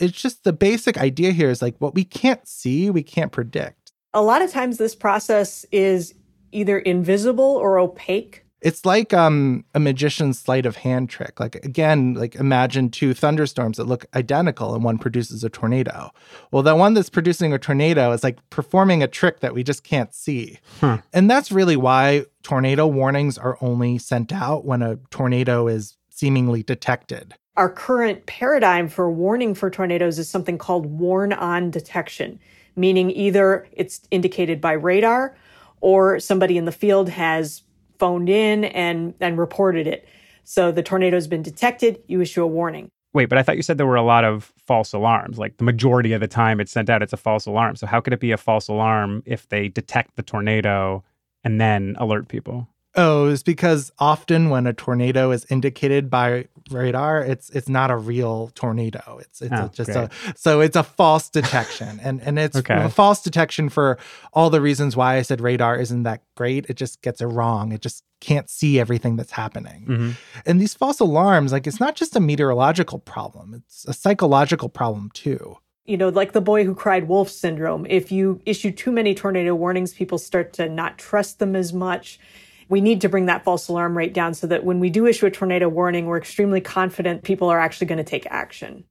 It's 0.00 0.20
just 0.20 0.44
the 0.44 0.54
basic 0.54 0.96
idea 0.96 1.32
here 1.32 1.50
is 1.50 1.60
like 1.60 1.76
what 1.78 1.94
we 1.94 2.04
can't 2.04 2.46
see, 2.48 2.88
we 2.88 3.02
can't 3.02 3.30
predict. 3.30 3.92
A 4.14 4.22
lot 4.22 4.40
of 4.40 4.50
times, 4.50 4.78
this 4.78 4.94
process 4.94 5.66
is 5.70 6.14
either 6.50 6.78
invisible 6.78 7.44
or 7.44 7.78
opaque. 7.78 8.42
It's 8.60 8.84
like 8.84 9.14
um, 9.14 9.64
a 9.74 9.80
magician's 9.80 10.38
sleight 10.38 10.66
of 10.66 10.76
hand 10.76 11.08
trick. 11.08 11.38
Like 11.38 11.56
again, 11.64 12.14
like 12.14 12.34
imagine 12.34 12.90
two 12.90 13.14
thunderstorms 13.14 13.76
that 13.76 13.84
look 13.84 14.06
identical 14.14 14.74
and 14.74 14.82
one 14.82 14.98
produces 14.98 15.44
a 15.44 15.48
tornado. 15.48 16.10
Well, 16.50 16.62
the 16.62 16.74
one 16.74 16.94
that's 16.94 17.10
producing 17.10 17.52
a 17.52 17.58
tornado 17.58 18.10
is 18.12 18.24
like 18.24 18.38
performing 18.50 19.02
a 19.02 19.08
trick 19.08 19.40
that 19.40 19.54
we 19.54 19.62
just 19.62 19.84
can't 19.84 20.12
see. 20.12 20.58
Huh. 20.80 20.98
And 21.12 21.30
that's 21.30 21.52
really 21.52 21.76
why 21.76 22.24
tornado 22.42 22.86
warnings 22.86 23.38
are 23.38 23.58
only 23.60 23.98
sent 23.98 24.32
out 24.32 24.64
when 24.64 24.82
a 24.82 24.96
tornado 25.10 25.68
is 25.68 25.96
seemingly 26.10 26.62
detected. 26.64 27.34
Our 27.56 27.70
current 27.70 28.26
paradigm 28.26 28.88
for 28.88 29.10
warning 29.10 29.54
for 29.54 29.70
tornadoes 29.70 30.18
is 30.18 30.28
something 30.28 30.58
called 30.58 30.86
warn 30.86 31.32
on 31.32 31.70
detection, 31.70 32.38
meaning 32.76 33.10
either 33.10 33.66
it's 33.72 34.00
indicated 34.10 34.60
by 34.60 34.72
radar 34.72 35.36
or 35.80 36.18
somebody 36.18 36.56
in 36.56 36.64
the 36.64 36.72
field 36.72 37.08
has 37.08 37.62
phoned 37.98 38.28
in 38.28 38.64
and, 38.64 39.14
and 39.20 39.38
reported 39.38 39.86
it. 39.86 40.08
So 40.44 40.72
the 40.72 40.82
tornado's 40.82 41.26
been 41.26 41.42
detected, 41.42 42.02
you 42.06 42.20
issue 42.20 42.42
a 42.42 42.46
warning. 42.46 42.90
Wait, 43.14 43.26
but 43.26 43.38
I 43.38 43.42
thought 43.42 43.56
you 43.56 43.62
said 43.62 43.78
there 43.78 43.86
were 43.86 43.96
a 43.96 44.02
lot 44.02 44.24
of 44.24 44.52
false 44.66 44.92
alarms. 44.92 45.38
Like 45.38 45.56
the 45.56 45.64
majority 45.64 46.12
of 46.12 46.20
the 46.20 46.28
time 46.28 46.60
it's 46.60 46.72
sent 46.72 46.90
out, 46.90 47.02
it's 47.02 47.12
a 47.12 47.18
false 47.18 47.46
alarm. 47.46 47.76
So 47.76 47.86
how 47.86 48.00
could 48.00 48.12
it 48.12 48.20
be 48.20 48.32
a 48.32 48.36
false 48.36 48.68
alarm 48.68 49.22
if 49.26 49.48
they 49.48 49.68
detect 49.68 50.16
the 50.16 50.22
tornado 50.22 51.02
and 51.42 51.60
then 51.60 51.96
alert 51.98 52.28
people? 52.28 52.68
Oh, 52.98 53.28
it's 53.28 53.42
because 53.44 53.92
often 53.98 54.50
when 54.50 54.66
a 54.66 54.72
tornado 54.72 55.30
is 55.30 55.46
indicated 55.48 56.10
by 56.10 56.46
radar, 56.70 57.20
it's 57.22 57.48
it's 57.50 57.68
not 57.68 57.90
a 57.90 57.96
real 57.96 58.50
tornado. 58.54 59.18
It's 59.22 59.40
it's 59.40 59.52
Oh, 59.54 59.66
a, 59.66 59.68
just 59.72 59.90
great. 59.92 60.08
a 60.10 60.10
so 60.36 60.60
it's 60.60 60.76
a 60.76 60.82
false 60.82 61.30
detection, 61.30 62.00
and 62.02 62.20
and 62.22 62.38
it's 62.38 62.56
Okay. 62.62 62.74
a 62.82 62.88
false 62.88 63.22
detection 63.22 63.68
for 63.68 63.98
all 64.32 64.50
the 64.50 64.60
reasons 64.60 64.96
why 64.96 65.14
I 65.16 65.22
said 65.22 65.40
radar 65.40 65.76
isn't 65.76 66.02
that 66.02 66.22
great. 66.36 66.66
It 66.68 66.74
just 66.76 67.00
gets 67.00 67.20
it 67.20 67.26
wrong. 67.26 67.72
It 67.72 67.80
just 67.82 68.02
can't 68.20 68.50
see 68.50 68.80
everything 68.80 69.14
that's 69.16 69.32
happening. 69.32 69.86
Mhm. 69.88 70.14
And 70.44 70.60
these 70.60 70.74
false 70.74 70.98
alarms, 70.98 71.52
like 71.52 71.66
it's 71.68 71.80
not 71.80 71.94
just 71.94 72.16
a 72.16 72.20
meteorological 72.20 72.98
problem; 72.98 73.54
it's 73.54 73.84
a 73.86 73.92
psychological 73.92 74.68
problem 74.68 75.10
too. 75.14 75.56
You 75.86 75.96
know, 75.96 76.08
like 76.10 76.32
the 76.32 76.42
boy 76.42 76.64
who 76.64 76.74
cried 76.74 77.08
wolf 77.08 77.30
syndrome. 77.30 77.86
If 77.88 78.10
you 78.12 78.42
issue 78.44 78.72
too 78.72 78.90
many 78.92 79.14
tornado 79.14 79.54
warnings, 79.54 79.94
people 79.94 80.18
start 80.18 80.52
to 80.54 80.68
not 80.68 80.98
trust 80.98 81.38
them 81.38 81.54
as 81.56 81.72
much. 81.72 82.18
We 82.68 82.80
need 82.80 83.00
to 83.00 83.08
bring 83.08 83.26
that 83.26 83.44
false 83.44 83.68
alarm 83.68 83.96
rate 83.96 84.12
down 84.12 84.34
so 84.34 84.46
that 84.46 84.64
when 84.64 84.80
we 84.80 84.90
do 84.90 85.06
issue 85.06 85.26
a 85.26 85.30
tornado 85.30 85.68
warning, 85.68 86.06
we're 86.06 86.18
extremely 86.18 86.60
confident 86.60 87.22
people 87.22 87.48
are 87.48 87.60
actually 87.60 87.86
going 87.86 87.98
to 87.98 88.04
take 88.04 88.26
action. 88.26 88.84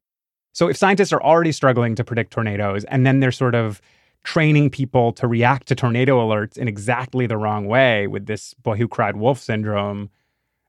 So 0.53 0.67
if 0.67 0.77
scientists 0.77 1.13
are 1.13 1.21
already 1.21 1.51
struggling 1.51 1.93
to 1.95 2.03
predict 2.03 2.31
tornadoes 2.31 2.83
and 2.85 3.05
then 3.05 3.19
they're 3.19 3.31
sort 3.31 3.53
of 3.53 3.79
training 4.23 4.69
people 4.69 5.11
to 5.13 5.27
react 5.27 5.67
to 5.67 5.75
tornado 5.75 6.19
alerts 6.19 6.57
in 6.57 6.67
exactly 6.67 7.27
the 7.27 7.37
wrong 7.37 7.67
way 7.67 8.07
with 8.07 8.25
this 8.25 8.53
boy 8.55 8.75
who 8.75 8.87
cried 8.87 9.15
wolf 9.15 9.39
syndrome, 9.39 10.09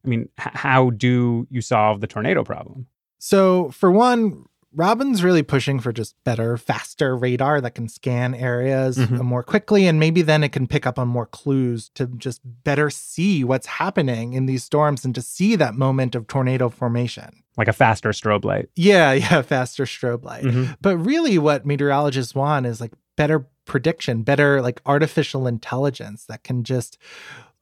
I 0.04 0.08
mean, 0.08 0.28
h- 0.38 0.52
how 0.52 0.90
do 0.90 1.46
you 1.50 1.60
solve 1.60 2.00
the 2.00 2.06
tornado 2.06 2.44
problem? 2.44 2.86
So, 3.18 3.70
for 3.70 3.90
one, 3.90 4.44
Robin's 4.75 5.22
really 5.25 5.42
pushing 5.42 5.80
for 5.80 5.92
just 5.92 6.14
better, 6.25 6.56
faster 6.56 7.16
radar 7.16 7.60
that 7.62 7.75
can 7.75 7.88
scan 7.88 8.34
areas 8.34 8.98
Mhm. 8.98 9.20
more 9.22 9.42
quickly. 9.42 9.87
And 9.87 9.98
maybe 9.98 10.20
then 10.22 10.44
it 10.44 10.50
can 10.52 10.66
pick 10.66 10.87
up 10.87 10.98
on 10.98 11.08
more 11.08 11.26
clues 11.26 11.88
to 11.94 12.06
just 12.06 12.40
better 12.64 12.90
see 12.90 13.44
what's 13.44 13.66
happening 13.66 14.34
in 14.34 14.46
these 14.46 14.64
storms 14.64 15.04
and 15.04 15.14
to 15.14 15.22
see 15.22 15.56
that 15.56 15.75
moment 15.75 16.14
of 16.14 16.26
tornado 16.26 16.68
formation. 16.68 17.42
Like 17.56 17.68
a 17.68 17.72
faster 17.72 18.10
strobe 18.10 18.44
light. 18.44 18.68
Yeah, 18.76 19.12
yeah, 19.14 19.42
faster 19.42 19.84
strobe 19.84 20.22
light. 20.25 20.44
Mhm. 20.44 20.76
But 20.82 20.98
really, 20.98 21.38
what 21.38 21.64
meteorologists 21.66 22.34
want 22.34 22.66
is 22.66 22.80
like 22.80 22.92
better 23.16 23.46
prediction, 23.64 24.22
better 24.22 24.60
like 24.62 24.80
artificial 24.87 25.46
intelligence 25.46 26.25
that 26.26 26.44
can 26.44 26.62
just 26.62 26.98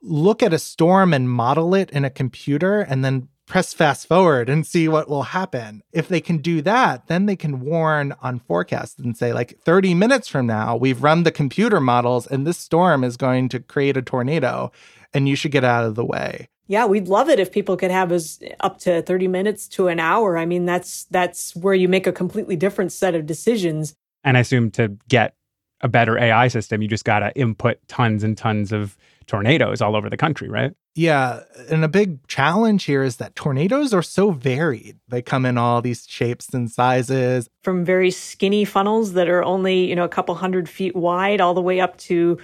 look 0.03 0.43
at 0.43 0.53
a 0.53 0.59
storm 0.59 1.15
and 1.15 1.31
model 1.31 1.75
it 1.75 1.91
in 1.91 2.05
a 2.05 2.11
computer 2.11 2.81
and 2.81 3.05
then 3.05 3.29
press 3.47 3.73
fast 3.73 4.07
forward 4.09 4.49
and 4.49 4.67
see 4.67 4.89
what 4.89 5.09
will 5.09 5.23
happen. 5.23 5.83
If 5.93 6.09
they 6.09 6.21
can 6.21 6.39
do 6.39 6.61
that, 6.63 7.07
then 7.07 7.27
they 7.27 7.37
can 7.37 7.61
warn 7.61 8.15
on 8.21 8.41
forecasts 8.41 8.99
and 8.99 9.17
say, 9.17 9.33
like, 9.33 9.59
30 9.61 9.95
minutes 9.95 10.29
from 10.29 10.47
now, 10.47 10.77
we've 10.77 11.03
run 11.03 11.23
the 11.23 11.31
computer 11.31 11.81
models 11.81 12.27
and 12.27 12.47
this 12.47 12.59
storm 12.59 13.05
is 13.05 13.17
going 13.17 13.49
to 13.51 13.61
create 13.61 13.97
a 13.97 14.03
tornado 14.03 14.73
and 15.15 15.29
you 15.29 15.37
should 15.37 15.53
get 15.53 15.65
out 15.65 15.85
of 15.85 15.95
the 15.95 16.05
way. 16.05 16.49
Yeah, 16.69 16.87
we'd 16.87 17.07
love 17.07 17.29
it 17.29 17.39
if 17.39 17.53
people 17.53 17.77
could 17.77 17.93
have 17.93 18.11
us 18.11 18.41
up 18.61 18.79
to 18.81 19.01
30 19.03 19.29
minutes 19.29 19.69
to 19.69 19.87
an 19.87 20.01
hour. 20.01 20.37
I 20.37 20.47
mean, 20.47 20.67
that's 20.67 21.05
that's 21.05 21.55
where 21.55 21.75
you 21.75 21.89
make 21.89 22.09
a 22.09 22.13
completely 22.13 22.57
different 22.57 22.91
set 22.91 23.15
of 23.15 23.25
decisions. 23.25 23.95
And 24.25 24.37
I 24.37 24.41
assume 24.41 24.73
to 24.73 24.97
get 25.09 25.37
a 25.81 25.89
better 25.89 26.19
AI 26.19 26.49
system. 26.49 26.83
You 26.83 26.89
just 26.89 27.05
got 27.05 27.21
to 27.21 27.33
input 27.39 27.79
tons 27.87 28.25
and 28.25 28.37
tons 28.37 28.73
of 28.73 28.97
tornadoes 29.27 29.81
all 29.81 29.95
over 29.95 30.11
the 30.11 30.17
country, 30.17 30.49
right? 30.49 30.73
Yeah. 30.97 31.43
And 31.71 31.85
a 31.85 31.89
big 31.89 32.27
challenge 32.27 32.85
here 32.85 33.03
is 33.03 33.19
that 33.19 33.37
tornadoes 33.37 33.93
are 33.93 34.03
so 34.03 34.31
varied. 34.31 34.99
They 35.09 35.21
come 35.21 35.45
in 35.45 35.59
all 35.59 35.83
these 35.83 36.07
shapes 36.09 36.53
and 36.55 36.71
sizes. 36.71 37.49
From 37.63 37.85
very 37.85 38.11
skinny 38.11 38.65
funnels 38.65 39.13
that 39.13 39.29
are 39.29 39.45
only, 39.45 39.89
you 39.89 39.95
know, 39.95 40.05
a 40.05 40.09
couple 40.09 40.35
hundred 40.35 40.69
feet 40.69 40.97
wide, 40.97 41.41
all 41.41 41.53
the 41.53 41.61
way 41.61 41.81
up 41.81 41.99
to 41.99 42.39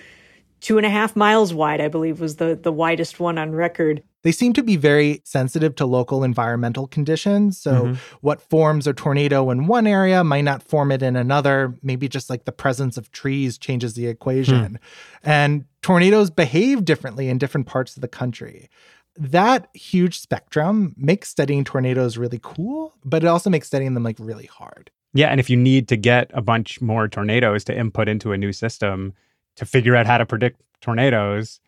two 0.61 0.77
and 0.77 0.87
a 0.87 0.91
half 0.91 1.17
miles 1.17 1.55
wide, 1.55 1.81
I 1.81 1.89
believe 1.89 2.21
was 2.21 2.37
the, 2.37 2.55
the 2.55 2.73
widest 2.73 3.19
one 3.19 3.39
on 3.39 3.53
record. 3.53 4.03
They 4.23 4.33
seem 4.33 4.53
to 4.53 4.63
be 4.63 4.77
very 4.77 5.23
sensitive 5.25 5.75
to 5.77 5.87
local 5.87 6.23
environmental 6.23 6.87
conditions. 6.87 7.59
So, 7.59 7.73
mm-hmm. 7.73 7.95
what 8.21 8.41
forms 8.41 8.87
a 8.87 8.93
tornado 8.93 9.51
in 9.51 9.67
one 9.67 9.87
area 9.87 10.23
might 10.23 10.43
not 10.43 10.63
form 10.63 10.93
it 10.93 11.03
in 11.03 11.17
another. 11.17 11.75
Maybe 11.83 12.07
just 12.07 12.31
like 12.31 12.45
the 12.45 12.53
presence 12.53 12.97
of 12.97 13.11
trees 13.11 13.59
changes 13.59 13.95
the 13.95 14.07
equation. 14.07 14.79
Hmm. 15.25 15.29
And 15.29 15.65
tornadoes 15.83 16.31
behave 16.31 16.85
differently 16.85 17.29
in 17.29 17.39
different 17.39 17.67
parts 17.67 17.97
of 17.97 18.01
the 18.01 18.09
country. 18.09 18.71
That 19.17 19.69
huge 19.75 20.19
spectrum 20.19 20.95
makes 20.97 21.29
studying 21.29 21.65
tornadoes 21.65 22.17
really 22.17 22.41
cool, 22.43 22.95
but 23.05 23.23
it 23.23 23.27
also 23.27 23.51
makes 23.51 23.67
studying 23.67 23.95
them 23.95 24.03
like 24.05 24.17
really 24.19 24.47
hard. 24.47 24.91
Yeah. 25.13 25.29
And 25.29 25.39
if 25.39 25.51
you 25.51 25.57
need 25.57 25.89
to 25.89 25.97
get 25.97 26.31
a 26.33 26.41
bunch 26.41 26.81
more 26.81 27.09
tornadoes 27.09 27.65
to 27.65 27.77
input 27.77 28.09
into 28.09 28.33
a 28.33 28.39
new 28.39 28.53
system, 28.53 29.13
to 29.57 29.67
figure 29.67 29.95
out 29.95 30.07
how 30.07 30.17
to 30.17 30.25
predict 30.25 30.63
tornadoes, 30.81 31.61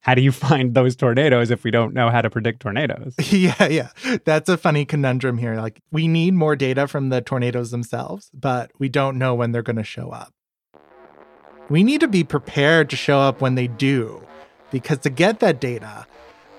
how 0.00 0.14
do 0.14 0.22
you 0.22 0.32
find 0.48 0.74
those 0.74 0.96
tornadoes 0.96 1.50
if 1.50 1.64
we 1.64 1.70
don't 1.70 1.92
know 1.92 2.08
how 2.08 2.22
to 2.22 2.30
predict 2.30 2.60
tornadoes? 2.60 3.14
yeah, 3.30 3.68
yeah. 3.68 3.90
That's 4.24 4.48
a 4.48 4.56
funny 4.56 4.84
conundrum 4.84 5.36
here. 5.36 5.56
Like, 5.56 5.80
we 5.90 6.08
need 6.08 6.32
more 6.32 6.56
data 6.56 6.88
from 6.88 7.10
the 7.10 7.20
tornadoes 7.20 7.70
themselves, 7.70 8.30
but 8.32 8.70
we 8.78 8.88
don't 8.88 9.18
know 9.18 9.34
when 9.34 9.52
they're 9.52 9.62
going 9.62 9.76
to 9.76 9.84
show 9.84 10.10
up. 10.10 10.32
We 11.70 11.82
need 11.84 12.00
to 12.00 12.08
be 12.08 12.24
prepared 12.24 12.88
to 12.88 12.96
show 12.96 13.18
up 13.18 13.42
when 13.42 13.54
they 13.54 13.66
do, 13.66 14.22
because 14.70 14.96
to 15.00 15.10
get 15.10 15.40
that 15.40 15.60
data, 15.60 16.06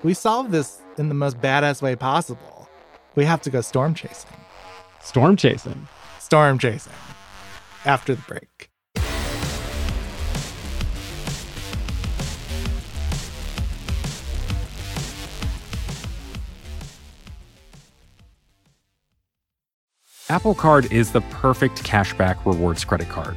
we 0.04 0.14
solve 0.14 0.52
this 0.52 0.82
in 0.98 1.08
the 1.08 1.16
most 1.16 1.40
badass 1.40 1.82
way 1.82 1.96
possible. 1.96 2.68
We 3.16 3.24
have 3.24 3.42
to 3.42 3.50
go 3.50 3.60
storm 3.60 3.92
chasing. 3.92 4.30
Storm 5.02 5.34
chasing? 5.36 5.88
Storm 6.20 6.60
chasing. 6.60 6.92
After 7.84 8.14
the 8.14 8.22
break. 8.22 8.70
Apple 20.28 20.54
Card 20.54 20.92
is 20.92 21.10
the 21.10 21.22
perfect 21.22 21.82
cashback 21.82 22.46
rewards 22.46 22.84
credit 22.84 23.08
card. 23.08 23.36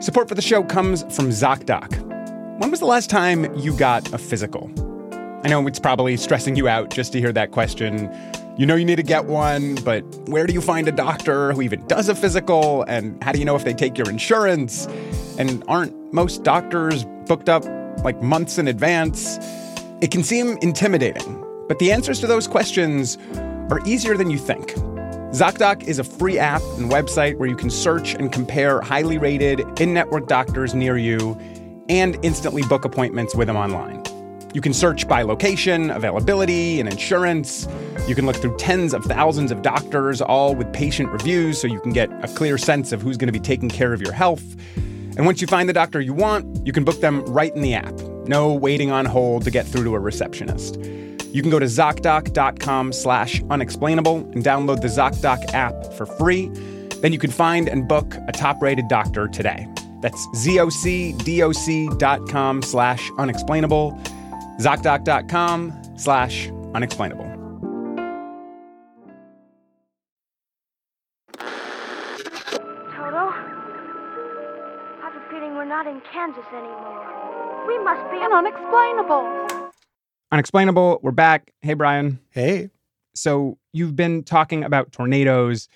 Support 0.00 0.30
for 0.30 0.34
the 0.34 0.40
show 0.40 0.62
comes 0.62 1.02
from 1.14 1.28
ZocDoc. 1.28 2.58
When 2.58 2.70
was 2.70 2.80
the 2.80 2.86
last 2.86 3.10
time 3.10 3.54
you 3.54 3.76
got 3.76 4.10
a 4.14 4.18
physical? 4.18 4.70
I 5.44 5.48
know 5.48 5.66
it's 5.66 5.78
probably 5.78 6.16
stressing 6.16 6.56
you 6.56 6.68
out 6.68 6.88
just 6.88 7.12
to 7.12 7.20
hear 7.20 7.32
that 7.32 7.50
question. 7.50 8.10
You 8.56 8.64
know 8.64 8.76
you 8.76 8.86
need 8.86 8.96
to 8.96 9.02
get 9.02 9.26
one, 9.26 9.74
but 9.84 10.00
where 10.26 10.46
do 10.46 10.54
you 10.54 10.62
find 10.62 10.88
a 10.88 10.92
doctor 10.92 11.52
who 11.52 11.60
even 11.60 11.86
does 11.86 12.08
a 12.08 12.14
physical? 12.14 12.82
And 12.84 13.22
how 13.22 13.32
do 13.32 13.38
you 13.38 13.44
know 13.44 13.56
if 13.56 13.64
they 13.64 13.74
take 13.74 13.98
your 13.98 14.08
insurance? 14.08 14.86
And 15.38 15.62
aren't 15.68 16.14
most 16.14 16.44
doctors 16.44 17.04
booked 17.26 17.50
up 17.50 17.66
like 18.02 18.22
months 18.22 18.56
in 18.56 18.68
advance? 18.68 19.36
It 20.00 20.10
can 20.10 20.24
seem 20.24 20.56
intimidating, 20.62 21.44
but 21.68 21.78
the 21.78 21.92
answers 21.92 22.20
to 22.20 22.26
those 22.26 22.48
questions 22.48 23.18
are 23.70 23.80
easier 23.84 24.16
than 24.16 24.30
you 24.30 24.38
think. 24.38 24.72
ZocDoc 25.30 25.84
is 25.84 26.00
a 26.00 26.04
free 26.04 26.40
app 26.40 26.60
and 26.76 26.90
website 26.90 27.38
where 27.38 27.48
you 27.48 27.54
can 27.54 27.70
search 27.70 28.14
and 28.14 28.32
compare 28.32 28.80
highly 28.80 29.16
rated 29.16 29.60
in 29.80 29.94
network 29.94 30.26
doctors 30.26 30.74
near 30.74 30.96
you 30.96 31.38
and 31.88 32.18
instantly 32.24 32.64
book 32.64 32.84
appointments 32.84 33.36
with 33.36 33.46
them 33.46 33.56
online. 33.56 34.02
You 34.54 34.60
can 34.60 34.74
search 34.74 35.06
by 35.06 35.22
location, 35.22 35.92
availability, 35.92 36.80
and 36.80 36.90
insurance. 36.90 37.68
You 38.08 38.16
can 38.16 38.26
look 38.26 38.34
through 38.34 38.56
tens 38.56 38.92
of 38.92 39.04
thousands 39.04 39.52
of 39.52 39.62
doctors, 39.62 40.20
all 40.20 40.56
with 40.56 40.72
patient 40.72 41.10
reviews, 41.12 41.60
so 41.60 41.68
you 41.68 41.78
can 41.78 41.92
get 41.92 42.10
a 42.24 42.34
clear 42.34 42.58
sense 42.58 42.90
of 42.90 43.00
who's 43.00 43.16
going 43.16 43.28
to 43.28 43.32
be 43.32 43.38
taking 43.38 43.68
care 43.68 43.92
of 43.92 44.02
your 44.02 44.12
health. 44.12 44.56
And 45.16 45.26
once 45.26 45.40
you 45.40 45.46
find 45.46 45.68
the 45.68 45.72
doctor 45.72 46.00
you 46.00 46.12
want, 46.12 46.66
you 46.66 46.72
can 46.72 46.82
book 46.82 47.00
them 47.00 47.24
right 47.26 47.54
in 47.54 47.62
the 47.62 47.74
app. 47.74 47.96
No 48.26 48.52
waiting 48.52 48.90
on 48.90 49.04
hold 49.04 49.44
to 49.44 49.52
get 49.52 49.64
through 49.64 49.84
to 49.84 49.94
a 49.94 50.00
receptionist. 50.00 50.74
You 51.32 51.42
can 51.42 51.50
go 51.50 51.58
to 51.60 51.66
ZocDoc.com 51.66 52.92
slash 52.92 53.42
unexplainable 53.50 54.16
and 54.32 54.44
download 54.44 54.80
the 54.80 54.88
ZocDoc 54.88 55.54
app 55.54 55.92
for 55.94 56.04
free. 56.06 56.48
Then 57.02 57.12
you 57.12 57.18
can 57.20 57.30
find 57.30 57.68
and 57.68 57.86
book 57.86 58.16
a 58.26 58.32
top-rated 58.32 58.88
doctor 58.88 59.28
today. 59.28 59.68
That's 60.00 60.26
ZocDoc.com 60.34 61.02
slash 62.62 63.10
unexplainable, 63.18 63.92
ZocDoc.com 64.60 65.72
slash 65.96 66.48
unexplainable. 66.74 67.26
Toto, 72.96 73.30
I 74.98 75.02
have 75.02 75.14
a 75.14 75.20
feeling 75.30 75.54
we're 75.54 75.64
not 75.64 75.86
in 75.86 76.00
Kansas 76.12 76.44
anymore. 76.52 77.66
We 77.68 77.78
must 77.78 78.10
be 78.10 78.18
an 78.18 78.32
unexplainable. 78.32 79.59
Unexplainable, 80.32 81.00
we're 81.02 81.10
back. 81.10 81.52
Hey, 81.60 81.74
Brian. 81.74 82.20
Hey. 82.30 82.70
So, 83.14 83.58
you've 83.72 83.96
been 83.96 84.22
talking 84.22 84.62
about 84.62 84.92
tornadoes, 84.92 85.68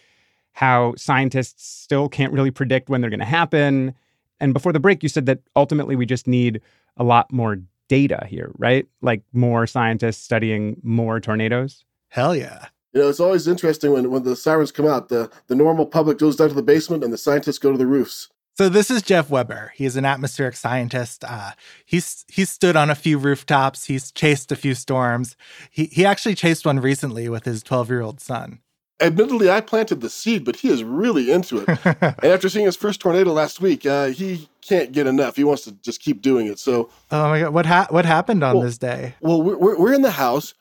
how 0.52 0.94
scientists 0.96 1.66
still 1.66 2.08
can't 2.08 2.32
really 2.32 2.52
predict 2.52 2.88
when 2.88 3.00
they're 3.00 3.10
going 3.10 3.18
to 3.18 3.26
happen. 3.26 3.94
And 4.38 4.54
before 4.54 4.72
the 4.72 4.78
break, 4.78 5.02
you 5.02 5.08
said 5.08 5.26
that 5.26 5.40
ultimately 5.56 5.96
we 5.96 6.06
just 6.06 6.28
need 6.28 6.60
a 6.96 7.02
lot 7.02 7.32
more 7.32 7.58
data 7.88 8.26
here, 8.28 8.52
right? 8.56 8.86
Like 9.02 9.22
more 9.32 9.66
scientists 9.66 10.22
studying 10.22 10.80
more 10.84 11.18
tornadoes? 11.18 11.84
Hell 12.08 12.36
yeah. 12.36 12.66
You 12.92 13.00
know, 13.00 13.08
it's 13.08 13.20
always 13.20 13.48
interesting 13.48 13.92
when, 13.92 14.08
when 14.12 14.22
the 14.22 14.36
sirens 14.36 14.70
come 14.70 14.86
out, 14.86 15.08
the, 15.08 15.30
the 15.48 15.56
normal 15.56 15.84
public 15.84 16.18
goes 16.18 16.36
down 16.36 16.48
to 16.50 16.54
the 16.54 16.62
basement 16.62 17.02
and 17.02 17.12
the 17.12 17.18
scientists 17.18 17.58
go 17.58 17.72
to 17.72 17.78
the 17.78 17.86
roofs. 17.86 18.28
So 18.56 18.68
this 18.68 18.88
is 18.88 19.02
Jeff 19.02 19.30
Weber. 19.30 19.72
He's 19.74 19.96
an 19.96 20.04
atmospheric 20.04 20.54
scientist. 20.54 21.24
Uh, 21.26 21.50
he's 21.84 22.24
he's 22.28 22.50
stood 22.50 22.76
on 22.76 22.88
a 22.88 22.94
few 22.94 23.18
rooftops. 23.18 23.86
He's 23.86 24.12
chased 24.12 24.52
a 24.52 24.56
few 24.56 24.76
storms. 24.76 25.36
He 25.70 25.86
he 25.86 26.06
actually 26.06 26.36
chased 26.36 26.64
one 26.64 26.78
recently 26.78 27.28
with 27.28 27.44
his 27.44 27.64
12 27.64 27.90
year 27.90 28.00
old 28.00 28.20
son. 28.20 28.60
Admittedly, 29.00 29.50
I 29.50 29.60
planted 29.60 30.00
the 30.00 30.08
seed, 30.08 30.44
but 30.44 30.54
he 30.56 30.68
is 30.68 30.84
really 30.84 31.32
into 31.32 31.64
it. 31.66 31.78
and 31.84 32.32
after 32.32 32.48
seeing 32.48 32.64
his 32.64 32.76
first 32.76 33.00
tornado 33.00 33.32
last 33.32 33.60
week, 33.60 33.84
uh, 33.84 34.06
he 34.06 34.48
can't 34.60 34.92
get 34.92 35.08
enough. 35.08 35.34
He 35.34 35.42
wants 35.42 35.64
to 35.64 35.72
just 35.72 36.00
keep 36.00 36.22
doing 36.22 36.46
it. 36.46 36.60
So, 36.60 36.90
oh 37.10 37.28
my 37.30 37.40
god, 37.40 37.52
what 37.52 37.66
ha- 37.66 37.88
what 37.90 38.04
happened 38.04 38.44
on 38.44 38.54
well, 38.54 38.64
this 38.64 38.78
day? 38.78 39.16
Well, 39.20 39.42
we're 39.42 39.76
we're 39.76 39.94
in 39.94 40.02
the 40.02 40.12
house. 40.12 40.54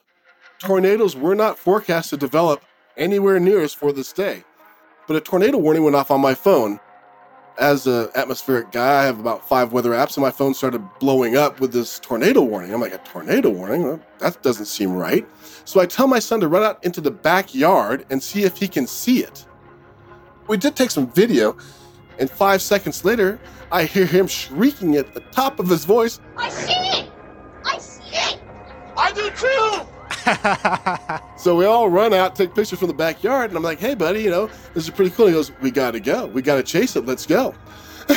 Tornadoes 0.58 1.16
were 1.16 1.36
not 1.36 1.60
forecast 1.60 2.10
to 2.10 2.18
develop 2.18 2.64
anywhere 2.98 3.40
near 3.40 3.62
us 3.64 3.74
for 3.74 3.92
this 3.92 4.12
day, 4.12 4.46
but 5.08 5.16
a 5.16 5.22
tornado 5.22 5.60
warning 5.60 5.84
went 5.84 5.96
off 5.96 6.10
on 6.10 6.22
my 6.22 6.34
phone 6.34 6.80
as 7.58 7.88
an 7.88 8.10
atmospheric 8.16 8.72
guy, 8.72 9.02
I 9.02 9.06
have 9.06 9.20
about 9.20 9.48
five 9.48 9.74
weather 9.74 9.92
apps, 9.92 10.16
and 10.18 10.24
my 10.24 10.32
phone 10.32 10.54
started 10.54 10.82
blowing 11.00 11.36
up 11.36 11.60
with 11.60 11.72
this 11.72 12.00
tornado 12.00 12.42
warning. 12.42 12.74
I'm 12.74 12.82
like, 12.82 12.94
a 12.94 12.98
tornado 13.00 13.50
warning? 13.50 13.84
Well, 13.84 14.00
that 14.20 14.42
doesn't 14.42 14.66
seem 14.66 14.94
right. 14.94 15.28
So 15.66 15.80
I 15.80 15.86
tell 15.86 16.08
my 16.08 16.20
son 16.20 16.40
to 16.42 16.48
run 16.48 16.64
out 16.64 16.84
into 16.84 17.02
the 17.02 17.12
backyard 17.12 18.06
and 18.10 18.22
see 18.22 18.44
if 18.44 18.58
he 18.58 18.68
can 18.68 18.88
see 18.88 19.24
it. 19.24 19.46
We 20.48 20.58
did 20.58 20.76
take 20.76 20.92
some 20.92 21.08
video, 21.12 21.56
and 22.20 22.30
five 22.30 22.62
seconds 22.62 23.06
later, 23.06 23.40
I 23.72 23.86
hear 23.86 24.06
him 24.06 24.28
shrieking 24.28 24.98
at 24.98 25.14
the 25.14 25.22
top 25.32 25.60
of 25.60 25.70
his 25.70 25.86
voice, 25.86 26.20
I 26.38 26.50
see 26.50 26.74
it! 26.74 27.12
I 27.66 27.78
see 27.78 28.04
it! 28.12 28.40
I 28.98 29.12
do 29.12 29.30
too! 29.32 29.93
so 31.38 31.56
we 31.56 31.66
all 31.66 31.90
run 31.90 32.14
out, 32.14 32.36
take 32.36 32.56
pictures 32.56 32.80
from 32.80 32.88
the 32.88 32.94
backyard, 32.94 33.52
and 33.52 33.58
I'm 33.58 33.64
like, 33.64 33.80
hey, 33.80 33.96
buddy, 33.96 34.22
you 34.22 34.30
know, 34.30 34.48
this 34.74 34.86
is 34.86 34.90
pretty 34.90 35.12
cool. 35.12 35.28
He 35.28 35.34
goes, 35.34 35.52
we 35.60 35.72
got 35.72 35.92
to 35.92 36.00
go. 36.00 36.28
We 36.28 36.42
got 36.42 36.56
to 36.56 36.64
chase 36.64 36.96
it. 36.96 37.06
Let's 37.06 37.26
go. 37.26 37.54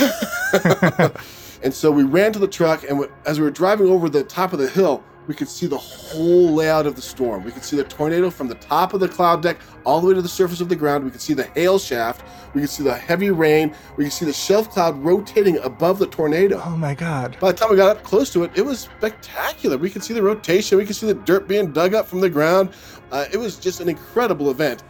and 1.63 1.73
so 1.73 1.91
we 1.91 2.05
ran 2.05 2.33
to 2.33 2.39
the 2.39 2.49
truck, 2.49 2.89
and 2.89 3.07
as 3.25 3.39
we 3.39 3.45
were 3.45 3.51
driving 3.51 3.89
over 3.89 4.09
the 4.09 4.25
top 4.25 4.53
of 4.53 4.59
the 4.59 4.69
hill, 4.69 5.03
we 5.27 5.35
could 5.35 5.49
see 5.49 5.67
the 5.67 5.79
whole 5.79 6.55
layout 6.55 6.87
of 6.87 6.95
the 6.95 7.03
storm. 7.03 7.45
We 7.45 7.51
could 7.51 7.65
see 7.65 7.77
the 7.77 7.85
tornado 7.85 8.31
from 8.31 8.49
the 8.49 8.55
top 8.57 8.95
of 8.95 9.01
the 9.01 9.09
cloud 9.09 9.43
deck 9.43 9.59
all 9.85 10.01
the 10.01 10.07
way 10.07 10.15
to 10.15 10.23
the 10.23 10.29
surface 10.29 10.61
of 10.61 10.69
the 10.69 10.77
ground. 10.77 11.05
We 11.05 11.11
could 11.11 11.21
see 11.21 11.35
the 11.35 11.45
hail 11.45 11.79
shaft. 11.79 12.25
We 12.57 12.63
can 12.63 12.69
see 12.69 12.85
the 12.85 12.95
heavy 12.95 13.29
rain. 13.29 13.75
We 13.99 14.05
can 14.05 14.11
see 14.11 14.25
the 14.25 14.33
shelf 14.33 14.71
cloud 14.71 14.97
rotating 15.05 15.59
above 15.59 15.99
the 15.99 16.07
tornado. 16.07 16.59
Oh 16.65 16.75
my 16.75 16.95
God. 16.95 17.37
By 17.39 17.53
the 17.53 17.59
time 17.59 17.69
we 17.69 17.77
got 17.77 17.95
up 17.95 18.03
close 18.03 18.33
to 18.33 18.45
it, 18.45 18.53
it 18.55 18.63
was 18.63 18.81
spectacular. 18.81 19.77
We 19.77 19.91
could 19.91 20.03
see 20.03 20.15
the 20.15 20.23
rotation. 20.23 20.79
We 20.79 20.87
could 20.87 20.97
see 20.97 21.07
the 21.07 21.13
dirt 21.13 21.47
being 21.49 21.71
dug 21.71 21.93
up 21.93 22.07
from 22.07 22.23
the 22.23 22.31
ground. 22.31 22.71
Uh, 23.13 23.27
it 23.31 23.37
was 23.37 23.59
just 23.59 23.83
an 23.83 23.91
incredible 23.91 24.51
event. 24.51 24.83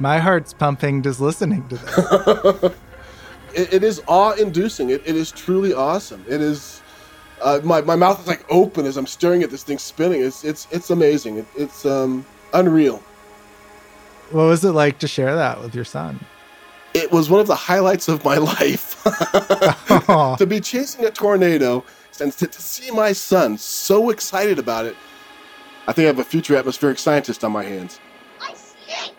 My 0.00 0.18
heart's 0.18 0.52
pumping 0.52 1.00
just 1.00 1.20
listening 1.20 1.68
to 1.68 1.76
that. 1.76 2.74
it, 3.54 3.72
it 3.72 3.84
is 3.84 4.02
awe 4.08 4.32
inducing. 4.32 4.90
It, 4.90 5.02
it 5.06 5.14
is 5.14 5.30
truly 5.30 5.72
awesome. 5.72 6.24
It 6.28 6.40
is. 6.40 6.82
Uh, 7.40 7.60
my, 7.62 7.82
my 7.82 7.94
mouth 7.94 8.20
is 8.20 8.26
like 8.26 8.44
open 8.50 8.84
as 8.84 8.96
I'm 8.96 9.06
staring 9.06 9.44
at 9.44 9.50
this 9.50 9.62
thing 9.62 9.78
spinning. 9.78 10.22
It's 10.22 10.42
it's 10.42 10.66
it's 10.72 10.90
amazing. 10.90 11.38
It, 11.38 11.46
it's 11.54 11.86
um, 11.86 12.26
unreal. 12.52 13.00
What 14.32 14.46
was 14.46 14.64
it 14.64 14.72
like 14.72 14.98
to 14.98 15.06
share 15.06 15.36
that 15.36 15.60
with 15.60 15.72
your 15.72 15.84
son? 15.84 16.18
It 16.94 17.10
was 17.10 17.30
one 17.30 17.40
of 17.40 17.46
the 17.46 17.54
highlights 17.54 18.08
of 18.08 18.24
my 18.24 18.36
life 18.38 19.02
to 20.38 20.46
be 20.46 20.60
chasing 20.60 21.04
a 21.04 21.10
tornado 21.10 21.84
and 22.20 22.32
to, 22.34 22.46
to 22.46 22.62
see 22.62 22.90
my 22.90 23.12
son 23.12 23.58
so 23.58 24.10
excited 24.10 24.58
about 24.58 24.84
it. 24.84 24.96
I 25.86 25.92
think 25.92 26.04
I 26.04 26.08
have 26.08 26.18
a 26.18 26.24
future 26.24 26.56
atmospheric 26.56 26.98
scientist 26.98 27.42
on 27.42 27.52
my 27.52 27.64
hands. 27.64 27.98
I 28.40 28.54
see 28.54 28.76
it. 28.88 29.12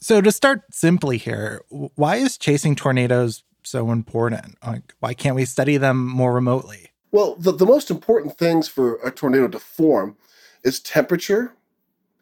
So 0.00 0.20
to 0.20 0.32
start 0.32 0.62
simply 0.72 1.18
here, 1.18 1.62
why 1.68 2.16
is 2.16 2.38
chasing 2.38 2.74
tornadoes 2.74 3.44
so 3.62 3.90
important? 3.90 4.56
Like, 4.66 4.94
why 5.00 5.14
can't 5.14 5.36
we 5.36 5.44
study 5.44 5.76
them 5.76 6.06
more 6.06 6.32
remotely? 6.32 6.88
Well, 7.12 7.36
the, 7.36 7.52
the 7.52 7.66
most 7.66 7.90
important 7.90 8.36
things 8.38 8.68
for 8.68 8.96
a 9.04 9.10
tornado 9.10 9.48
to 9.48 9.58
form 9.58 10.16
is 10.64 10.80
temperature, 10.80 11.54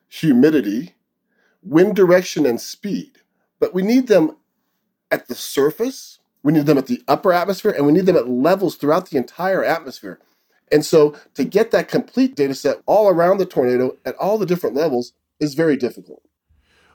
humidity, 0.08 0.95
wind 1.66 1.96
direction, 1.96 2.46
and 2.46 2.60
speed. 2.60 3.12
But 3.58 3.74
we 3.74 3.82
need 3.82 4.08
them 4.08 4.36
at 5.10 5.28
the 5.28 5.34
surface, 5.34 6.20
we 6.42 6.52
need 6.52 6.66
them 6.66 6.78
at 6.78 6.86
the 6.86 7.02
upper 7.08 7.32
atmosphere, 7.32 7.72
and 7.72 7.86
we 7.86 7.92
need 7.92 8.06
them 8.06 8.16
at 8.16 8.28
levels 8.28 8.76
throughout 8.76 9.10
the 9.10 9.16
entire 9.16 9.64
atmosphere. 9.64 10.20
And 10.70 10.84
so 10.84 11.16
to 11.34 11.44
get 11.44 11.70
that 11.70 11.88
complete 11.88 12.34
data 12.34 12.54
set 12.54 12.82
all 12.86 13.08
around 13.08 13.38
the 13.38 13.46
tornado 13.46 13.96
at 14.04 14.16
all 14.16 14.38
the 14.38 14.46
different 14.46 14.74
levels 14.74 15.12
is 15.38 15.54
very 15.54 15.76
difficult. 15.76 16.22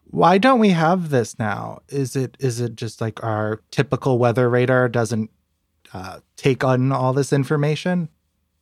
Why 0.05 0.37
don't 0.37 0.59
we 0.59 0.69
have 0.69 1.09
this 1.09 1.39
now? 1.39 1.81
Is 1.87 2.17
it 2.17 2.35
is 2.39 2.59
it 2.59 2.75
just 2.75 2.99
like 2.99 3.23
our 3.23 3.61
typical 3.71 4.19
weather 4.19 4.49
radar 4.49 4.89
doesn't 4.89 5.29
uh, 5.93 6.19
take 6.35 6.65
on 6.65 6.91
all 6.91 7.13
this 7.13 7.31
information? 7.31 8.09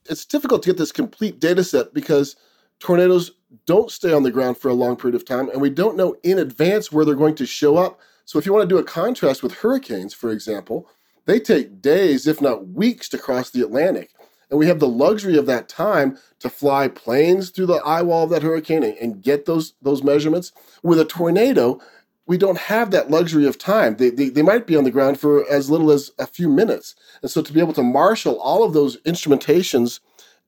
It's 0.06 0.26
difficult 0.26 0.64
to 0.64 0.70
get 0.70 0.78
this 0.78 0.92
complete 0.92 1.40
data 1.40 1.64
set 1.64 1.94
because 1.94 2.36
tornadoes 2.80 3.32
don't 3.66 3.92
stay 3.92 4.14
on 4.14 4.24
the 4.24 4.32
ground 4.32 4.58
for 4.58 4.70
a 4.70 4.74
long 4.74 4.96
period 4.96 5.16
of 5.16 5.26
time, 5.26 5.50
and 5.50 5.62
we 5.62 5.70
don't 5.70 5.98
know 5.98 6.16
in 6.24 6.40
advance 6.40 6.92
where 6.92 7.06
they're 7.06 7.16
going 7.16 7.36
to 7.36 7.46
show 7.46 7.78
up. 7.78 8.00
So, 8.26 8.38
if 8.38 8.46
you 8.46 8.54
want 8.54 8.70
to 8.70 8.76
do 8.76 8.80
a 8.80 8.84
contrast 8.84 9.42
with 9.42 9.56
hurricanes, 9.56 10.14
for 10.14 10.30
example, 10.32 10.88
they 11.26 11.40
take 11.40 11.82
days, 11.82 12.28
if 12.28 12.42
not 12.42 12.70
weeks, 12.70 13.10
to 13.10 13.18
cross 13.18 13.50
the 13.50 13.62
Atlantic. 13.62 14.12
And 14.50 14.58
we 14.58 14.68
have 14.68 14.80
the 14.80 14.88
luxury 14.88 15.38
of 15.38 15.46
that 15.46 15.70
time 15.70 16.18
to 16.40 16.50
fly 16.50 16.88
planes 16.88 17.50
through 17.52 17.68
the 17.68 17.82
eye 17.86 18.02
wall 18.02 18.24
of 18.24 18.30
that 18.32 18.42
hurricane 18.42 18.84
and, 18.84 18.98
and 18.98 19.22
get 19.22 19.46
those, 19.46 19.74
those 19.82 20.04
measurements. 20.04 20.52
With 20.82 21.00
a 21.00 21.06
tornado, 21.06 21.80
we 22.26 22.38
don't 22.38 22.58
have 22.58 22.92
that 22.92 23.12
luxury 23.12 23.46
of 23.46 23.58
time. 23.58 23.98
They, 23.98 24.10
they, 24.10 24.30
they 24.30 24.42
might 24.42 24.68
be 24.68 24.76
on 24.76 24.84
the 24.84 24.92
ground 24.92 25.20
for 25.20 25.48
as 25.52 25.70
little 25.70 25.92
as 25.92 26.12
a 26.18 26.26
few 26.26 26.50
minutes. 26.50 26.96
And 27.22 27.30
so 27.30 27.42
to 27.42 27.54
be 27.54 27.60
able 27.60 27.74
to 27.74 27.84
marshal 27.84 28.40
all 28.40 28.64
of 28.64 28.74
those 28.74 28.98
instrumentations 29.02 30.00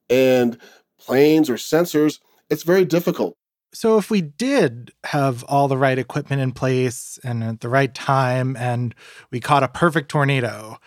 and 0.09 0.57
planes 1.05 1.49
or 1.49 1.55
sensors, 1.55 2.19
it's 2.49 2.63
very 2.63 2.85
difficult. 2.85 3.35
So 3.73 3.97
if 3.97 4.11
we 4.11 4.21
did 4.21 4.91
have 5.05 5.43
all 5.45 5.67
the 5.67 5.77
right 5.77 5.97
equipment 5.97 6.41
in 6.41 6.51
place 6.51 7.17
and 7.23 7.43
at 7.43 7.61
the 7.61 7.69
right 7.69 7.93
time 7.93 8.57
and 8.57 8.93
we 9.31 9.39
caught 9.39 9.63
a 9.63 9.69
perfect 9.69 10.09
tornado, 10.09 10.77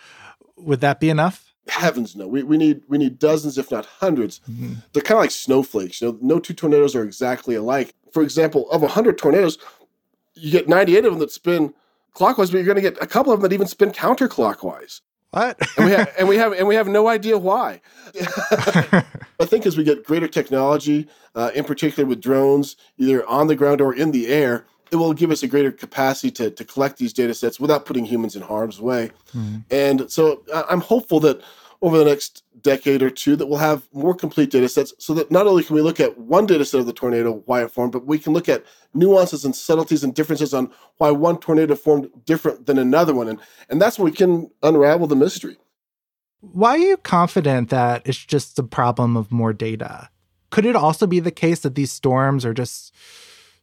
would 0.55 0.81
that 0.81 0.99
be 0.99 1.09
enough? 1.09 1.53
Heavens 1.67 2.15
no. 2.15 2.27
We, 2.27 2.43
we 2.43 2.57
need 2.57 2.81
we 2.87 2.99
need 2.99 3.17
dozens, 3.17 3.57
if 3.57 3.71
not 3.71 3.87
100s 4.01 4.39
Mm-hmm. 4.41 4.73
They're 4.93 5.01
kind 5.01 5.17
of 5.17 5.23
like 5.23 5.31
snowflakes. 5.31 5.99
You 5.99 6.09
know, 6.09 6.17
no 6.21 6.39
two 6.39 6.53
tornadoes 6.53 6.95
are 6.95 7.03
exactly 7.03 7.55
alike. 7.55 7.95
For 8.11 8.21
example, 8.21 8.69
of 8.69 8.81
100 8.81 9.17
tornadoes, 9.17 9.57
you 10.35 10.51
get 10.51 10.69
98 10.69 11.05
of 11.05 11.13
them 11.13 11.19
that 11.19 11.31
spin 11.31 11.73
clockwise, 12.13 12.51
but 12.51 12.57
you're 12.57 12.65
going 12.65 12.75
to 12.75 12.81
get 12.81 13.01
a 13.01 13.07
couple 13.07 13.33
of 13.33 13.39
them 13.39 13.49
that 13.49 13.53
even 13.53 13.67
spin 13.67 13.91
counterclockwise. 13.91 15.01
What? 15.31 15.59
and 15.77 15.85
we 15.85 15.91
have 15.93 16.13
and 16.19 16.27
we 16.27 16.37
have 16.37 16.53
and 16.53 16.67
we 16.67 16.75
have 16.75 16.87
no 16.87 17.07
idea 17.07 17.37
why. 17.37 17.81
I 19.39 19.45
think 19.45 19.65
as 19.65 19.77
we 19.77 19.83
get 19.83 20.05
greater 20.05 20.27
technology, 20.27 21.07
uh, 21.35 21.51
in 21.53 21.63
particular 21.65 22.07
with 22.07 22.21
drones, 22.21 22.75
either 22.97 23.25
on 23.27 23.47
the 23.47 23.55
ground 23.55 23.81
or 23.81 23.93
in 23.93 24.11
the 24.11 24.27
air, 24.27 24.65
it 24.91 24.95
will 24.97 25.13
give 25.13 25.31
us 25.31 25.43
a 25.43 25.47
greater 25.47 25.71
capacity 25.71 26.31
to, 26.31 26.51
to 26.51 26.63
collect 26.63 26.97
these 26.97 27.11
data 27.11 27.33
sets 27.33 27.59
without 27.59 27.85
putting 27.85 28.05
humans 28.05 28.35
in 28.35 28.41
harm's 28.41 28.79
way. 28.79 29.11
And 29.69 30.09
so 30.09 30.43
I- 30.53 30.63
I'm 30.69 30.79
hopeful 30.81 31.19
that 31.21 31.41
over 31.85 31.99
the 31.99 32.05
next 32.05 32.43
decade 32.61 33.03
or 33.03 33.11
two 33.11 33.35
that 33.35 33.45
we'll 33.45 33.59
have 33.59 33.87
more 33.93 34.15
complete 34.15 34.49
data 34.49 34.67
sets 34.67 34.91
so 34.97 35.13
that 35.13 35.29
not 35.29 35.45
only 35.45 35.63
can 35.63 35.75
we 35.75 35.83
look 35.83 35.99
at 35.99 36.17
one 36.17 36.47
data 36.47 36.65
set 36.65 36.79
of 36.79 36.87
the 36.87 36.91
tornado, 36.91 37.43
why 37.45 37.63
it 37.63 37.69
formed, 37.69 37.91
but 37.91 38.07
we 38.07 38.17
can 38.17 38.33
look 38.33 38.49
at 38.49 38.65
nuances 38.95 39.45
and 39.45 39.55
subtleties 39.55 40.03
and 40.03 40.15
differences 40.15 40.51
on 40.51 40.71
why 40.97 41.11
one 41.11 41.37
tornado 41.37 41.75
formed 41.75 42.09
different 42.25 42.65
than 42.65 42.79
another 42.79 43.13
one. 43.13 43.27
And, 43.27 43.39
and 43.69 43.79
that's 43.79 43.99
when 43.99 44.05
we 44.05 44.17
can 44.17 44.49
unravel 44.63 45.05
the 45.05 45.15
mystery. 45.15 45.57
Why 46.41 46.71
are 46.71 46.77
you 46.79 46.97
confident 46.97 47.69
that 47.69 48.01
it's 48.03 48.25
just 48.25 48.57
a 48.57 48.63
problem 48.63 49.15
of 49.15 49.31
more 49.31 49.53
data? 49.53 50.09
Could 50.49 50.65
it 50.65 50.75
also 50.75 51.05
be 51.05 51.19
the 51.19 51.29
case 51.29 51.59
that 51.59 51.75
these 51.75 51.91
storms 51.91 52.45
are 52.45 52.53
just 52.53 52.95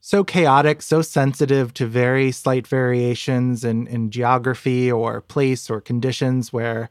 so 0.00 0.22
chaotic, 0.22 0.80
so 0.80 1.02
sensitive 1.02 1.74
to 1.74 1.86
very 1.86 2.30
slight 2.30 2.68
variations 2.68 3.64
in, 3.64 3.88
in 3.88 4.10
geography 4.10 4.90
or 4.92 5.22
place 5.22 5.68
or 5.68 5.80
conditions 5.80 6.52
where 6.52 6.88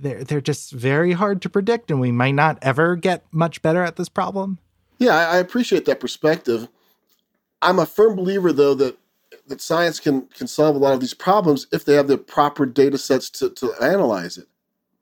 they're, 0.00 0.24
they're 0.24 0.40
just 0.40 0.72
very 0.72 1.12
hard 1.12 1.42
to 1.42 1.48
predict 1.48 1.90
and 1.90 2.00
we 2.00 2.12
might 2.12 2.34
not 2.34 2.58
ever 2.62 2.96
get 2.96 3.24
much 3.32 3.62
better 3.62 3.82
at 3.82 3.96
this 3.96 4.08
problem? 4.08 4.58
Yeah, 4.98 5.16
I, 5.16 5.34
I 5.34 5.36
appreciate 5.38 5.84
that 5.86 6.00
perspective. 6.00 6.68
I'm 7.62 7.78
a 7.78 7.86
firm 7.86 8.16
believer, 8.16 8.52
though, 8.52 8.74
that 8.74 8.98
that 9.48 9.60
science 9.60 10.00
can 10.00 10.26
can 10.28 10.46
solve 10.46 10.76
a 10.76 10.78
lot 10.78 10.94
of 10.94 11.00
these 11.00 11.14
problems 11.14 11.66
if 11.72 11.84
they 11.84 11.94
have 11.94 12.08
the 12.08 12.18
proper 12.18 12.66
data 12.66 12.98
sets 12.98 13.30
to, 13.30 13.50
to 13.50 13.72
analyze 13.80 14.38
it. 14.38 14.46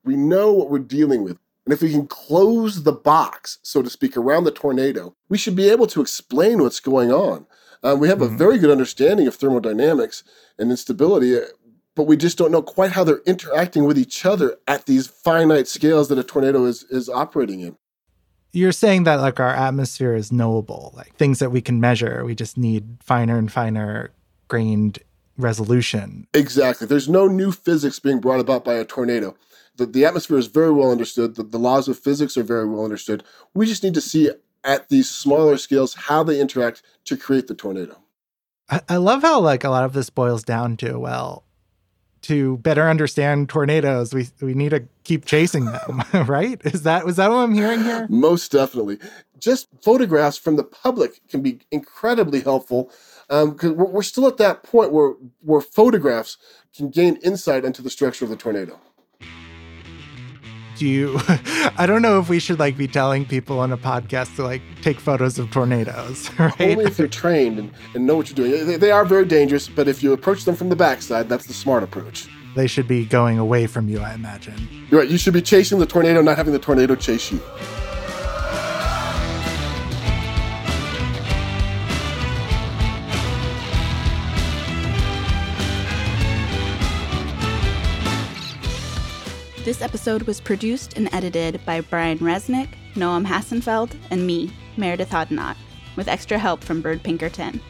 We 0.04 0.16
know 0.16 0.52
what 0.52 0.70
we're 0.70 0.78
dealing 0.80 1.22
with. 1.24 1.38
And 1.64 1.72
if 1.72 1.80
we 1.80 1.90
can 1.90 2.06
close 2.06 2.82
the 2.82 2.92
box, 2.92 3.58
so 3.62 3.80
to 3.80 3.88
speak, 3.88 4.16
around 4.16 4.44
the 4.44 4.50
tornado, 4.50 5.16
we 5.30 5.38
should 5.38 5.56
be 5.56 5.70
able 5.70 5.86
to 5.88 6.02
explain 6.02 6.62
what's 6.62 6.80
going 6.80 7.10
on. 7.10 7.46
Uh, 7.82 7.96
we 7.98 8.08
have 8.08 8.20
a 8.20 8.28
very 8.28 8.58
good 8.58 8.70
understanding 8.70 9.26
of 9.26 9.34
thermodynamics 9.34 10.24
and 10.58 10.70
instability, 10.70 11.36
uh, 11.36 11.44
but 11.94 12.04
we 12.04 12.16
just 12.16 12.38
don't 12.38 12.50
know 12.50 12.62
quite 12.62 12.92
how 12.92 13.04
they're 13.04 13.22
interacting 13.26 13.84
with 13.84 13.98
each 13.98 14.24
other 14.26 14.56
at 14.66 14.86
these 14.86 15.06
finite 15.06 15.68
scales 15.68 16.08
that 16.08 16.18
a 16.18 16.24
tornado 16.24 16.64
is, 16.64 16.84
is 16.84 17.08
operating 17.08 17.60
in. 17.60 17.76
You're 18.52 18.72
saying 18.72 19.04
that 19.04 19.20
like 19.20 19.40
our 19.40 19.50
atmosphere 19.50 20.14
is 20.14 20.30
knowable, 20.30 20.92
like 20.96 21.14
things 21.16 21.40
that 21.40 21.50
we 21.50 21.60
can 21.60 21.80
measure. 21.80 22.24
We 22.24 22.34
just 22.34 22.56
need 22.56 22.98
finer 23.02 23.36
and 23.36 23.50
finer 23.50 24.10
grained 24.48 25.00
resolution. 25.36 26.26
Exactly. 26.34 26.86
There's 26.86 27.08
no 27.08 27.26
new 27.26 27.50
physics 27.50 27.98
being 27.98 28.20
brought 28.20 28.40
about 28.40 28.64
by 28.64 28.74
a 28.74 28.84
tornado. 28.84 29.34
The, 29.76 29.86
the 29.86 30.04
atmosphere 30.04 30.38
is 30.38 30.46
very 30.46 30.70
well 30.70 30.92
understood. 30.92 31.34
The, 31.34 31.42
the 31.42 31.58
laws 31.58 31.88
of 31.88 31.98
physics 31.98 32.36
are 32.36 32.44
very 32.44 32.68
well 32.68 32.84
understood. 32.84 33.24
We 33.54 33.66
just 33.66 33.82
need 33.82 33.94
to 33.94 34.00
see 34.00 34.30
at 34.62 34.88
these 34.88 35.10
smaller 35.10 35.56
scales 35.56 35.94
how 35.94 36.22
they 36.22 36.40
interact 36.40 36.82
to 37.06 37.16
create 37.16 37.48
the 37.48 37.54
tornado. 37.54 37.98
I, 38.70 38.80
I 38.88 38.96
love 38.96 39.22
how 39.22 39.40
like 39.40 39.64
a 39.64 39.70
lot 39.70 39.84
of 39.84 39.92
this 39.92 40.10
boils 40.10 40.42
down 40.42 40.76
to 40.78 40.98
well, 40.98 41.43
to 42.24 42.56
better 42.58 42.88
understand 42.88 43.48
tornadoes, 43.48 44.14
we 44.14 44.28
we 44.40 44.54
need 44.54 44.70
to 44.70 44.84
keep 45.04 45.24
chasing 45.24 45.66
them, 45.66 46.02
right? 46.26 46.60
Is 46.64 46.82
that 46.82 47.04
was 47.04 47.16
that 47.16 47.30
what 47.30 47.36
I'm 47.36 47.54
hearing 47.54 47.82
here? 47.82 48.06
Most 48.08 48.52
definitely. 48.52 48.98
Just 49.38 49.68
photographs 49.82 50.38
from 50.38 50.56
the 50.56 50.64
public 50.64 51.20
can 51.28 51.42
be 51.42 51.60
incredibly 51.70 52.40
helpful 52.40 52.90
um, 53.28 53.50
because 53.50 53.72
we're, 53.72 53.86
we're 53.86 54.02
still 54.02 54.26
at 54.26 54.38
that 54.38 54.62
point 54.62 54.90
where, 54.92 55.12
where 55.40 55.60
photographs 55.60 56.38
can 56.74 56.88
gain 56.88 57.16
insight 57.16 57.64
into 57.64 57.82
the 57.82 57.90
structure 57.90 58.24
of 58.24 58.30
the 58.30 58.36
tornado. 58.36 58.80
Do 60.84 60.90
you? 60.90 61.18
I 61.78 61.86
don't 61.86 62.02
know 62.02 62.20
if 62.20 62.28
we 62.28 62.38
should 62.38 62.58
like 62.58 62.76
be 62.76 62.86
telling 62.86 63.24
people 63.24 63.58
on 63.58 63.72
a 63.72 63.78
podcast 63.78 64.36
to 64.36 64.44
like 64.44 64.60
take 64.82 65.00
photos 65.00 65.38
of 65.38 65.50
tornadoes, 65.50 66.28
right? 66.38 66.60
Only 66.60 66.84
if 66.84 66.98
you're 66.98 67.08
trained 67.08 67.58
and, 67.58 67.70
and 67.94 68.04
know 68.04 68.16
what 68.16 68.28
you're 68.28 68.34
doing. 68.34 68.66
They, 68.66 68.76
they 68.76 68.90
are 68.90 69.06
very 69.06 69.24
dangerous, 69.24 69.66
but 69.66 69.88
if 69.88 70.02
you 70.02 70.12
approach 70.12 70.44
them 70.44 70.54
from 70.54 70.68
the 70.68 70.76
backside, 70.76 71.26
that's 71.26 71.46
the 71.46 71.54
smart 71.54 71.84
approach. 71.84 72.28
They 72.54 72.66
should 72.66 72.86
be 72.86 73.06
going 73.06 73.38
away 73.38 73.66
from 73.66 73.88
you, 73.88 74.00
I 74.00 74.12
imagine. 74.12 74.68
You're 74.90 75.00
right. 75.00 75.08
You 75.08 75.16
should 75.16 75.32
be 75.32 75.40
chasing 75.40 75.78
the 75.78 75.86
tornado, 75.86 76.20
not 76.20 76.36
having 76.36 76.52
the 76.52 76.58
tornado 76.58 76.96
chase 76.96 77.32
you. 77.32 77.40
This 89.64 89.80
episode 89.80 90.24
was 90.24 90.42
produced 90.42 90.98
and 90.98 91.08
edited 91.14 91.58
by 91.64 91.80
Brian 91.80 92.18
Resnick, 92.18 92.68
Noam 92.96 93.26
Hassenfeld, 93.26 93.96
and 94.10 94.26
me, 94.26 94.52
Meredith 94.76 95.08
Hodnott, 95.08 95.56
with 95.96 96.06
extra 96.06 96.38
help 96.38 96.62
from 96.62 96.82
Bird 96.82 97.02
Pinkerton. 97.02 97.62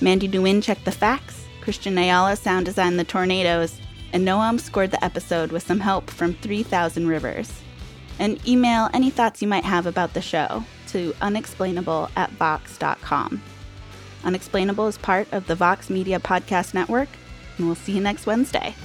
Mandy 0.00 0.28
Nguyen 0.28 0.62
checked 0.62 0.84
the 0.84 0.92
facts, 0.92 1.44
Christian 1.60 1.98
Ayala 1.98 2.36
sound 2.36 2.66
designed 2.66 3.00
the 3.00 3.04
tornadoes, 3.04 3.80
and 4.12 4.24
Noam 4.24 4.60
scored 4.60 4.92
the 4.92 5.04
episode 5.04 5.50
with 5.50 5.64
some 5.64 5.80
help 5.80 6.08
from 6.08 6.34
3000 6.34 7.08
Rivers. 7.08 7.52
And 8.20 8.46
email 8.46 8.88
any 8.94 9.10
thoughts 9.10 9.42
you 9.42 9.48
might 9.48 9.64
have 9.64 9.86
about 9.86 10.14
the 10.14 10.22
show 10.22 10.62
to 10.90 11.16
unexplainable 11.20 12.10
at 12.14 12.30
vox.com. 12.30 13.42
Unexplainable 14.22 14.86
is 14.86 14.98
part 14.98 15.26
of 15.32 15.48
the 15.48 15.56
Vox 15.56 15.90
Media 15.90 16.20
Podcast 16.20 16.74
Network, 16.74 17.08
and 17.58 17.66
we'll 17.66 17.74
see 17.74 17.90
you 17.90 18.00
next 18.00 18.24
Wednesday. 18.24 18.76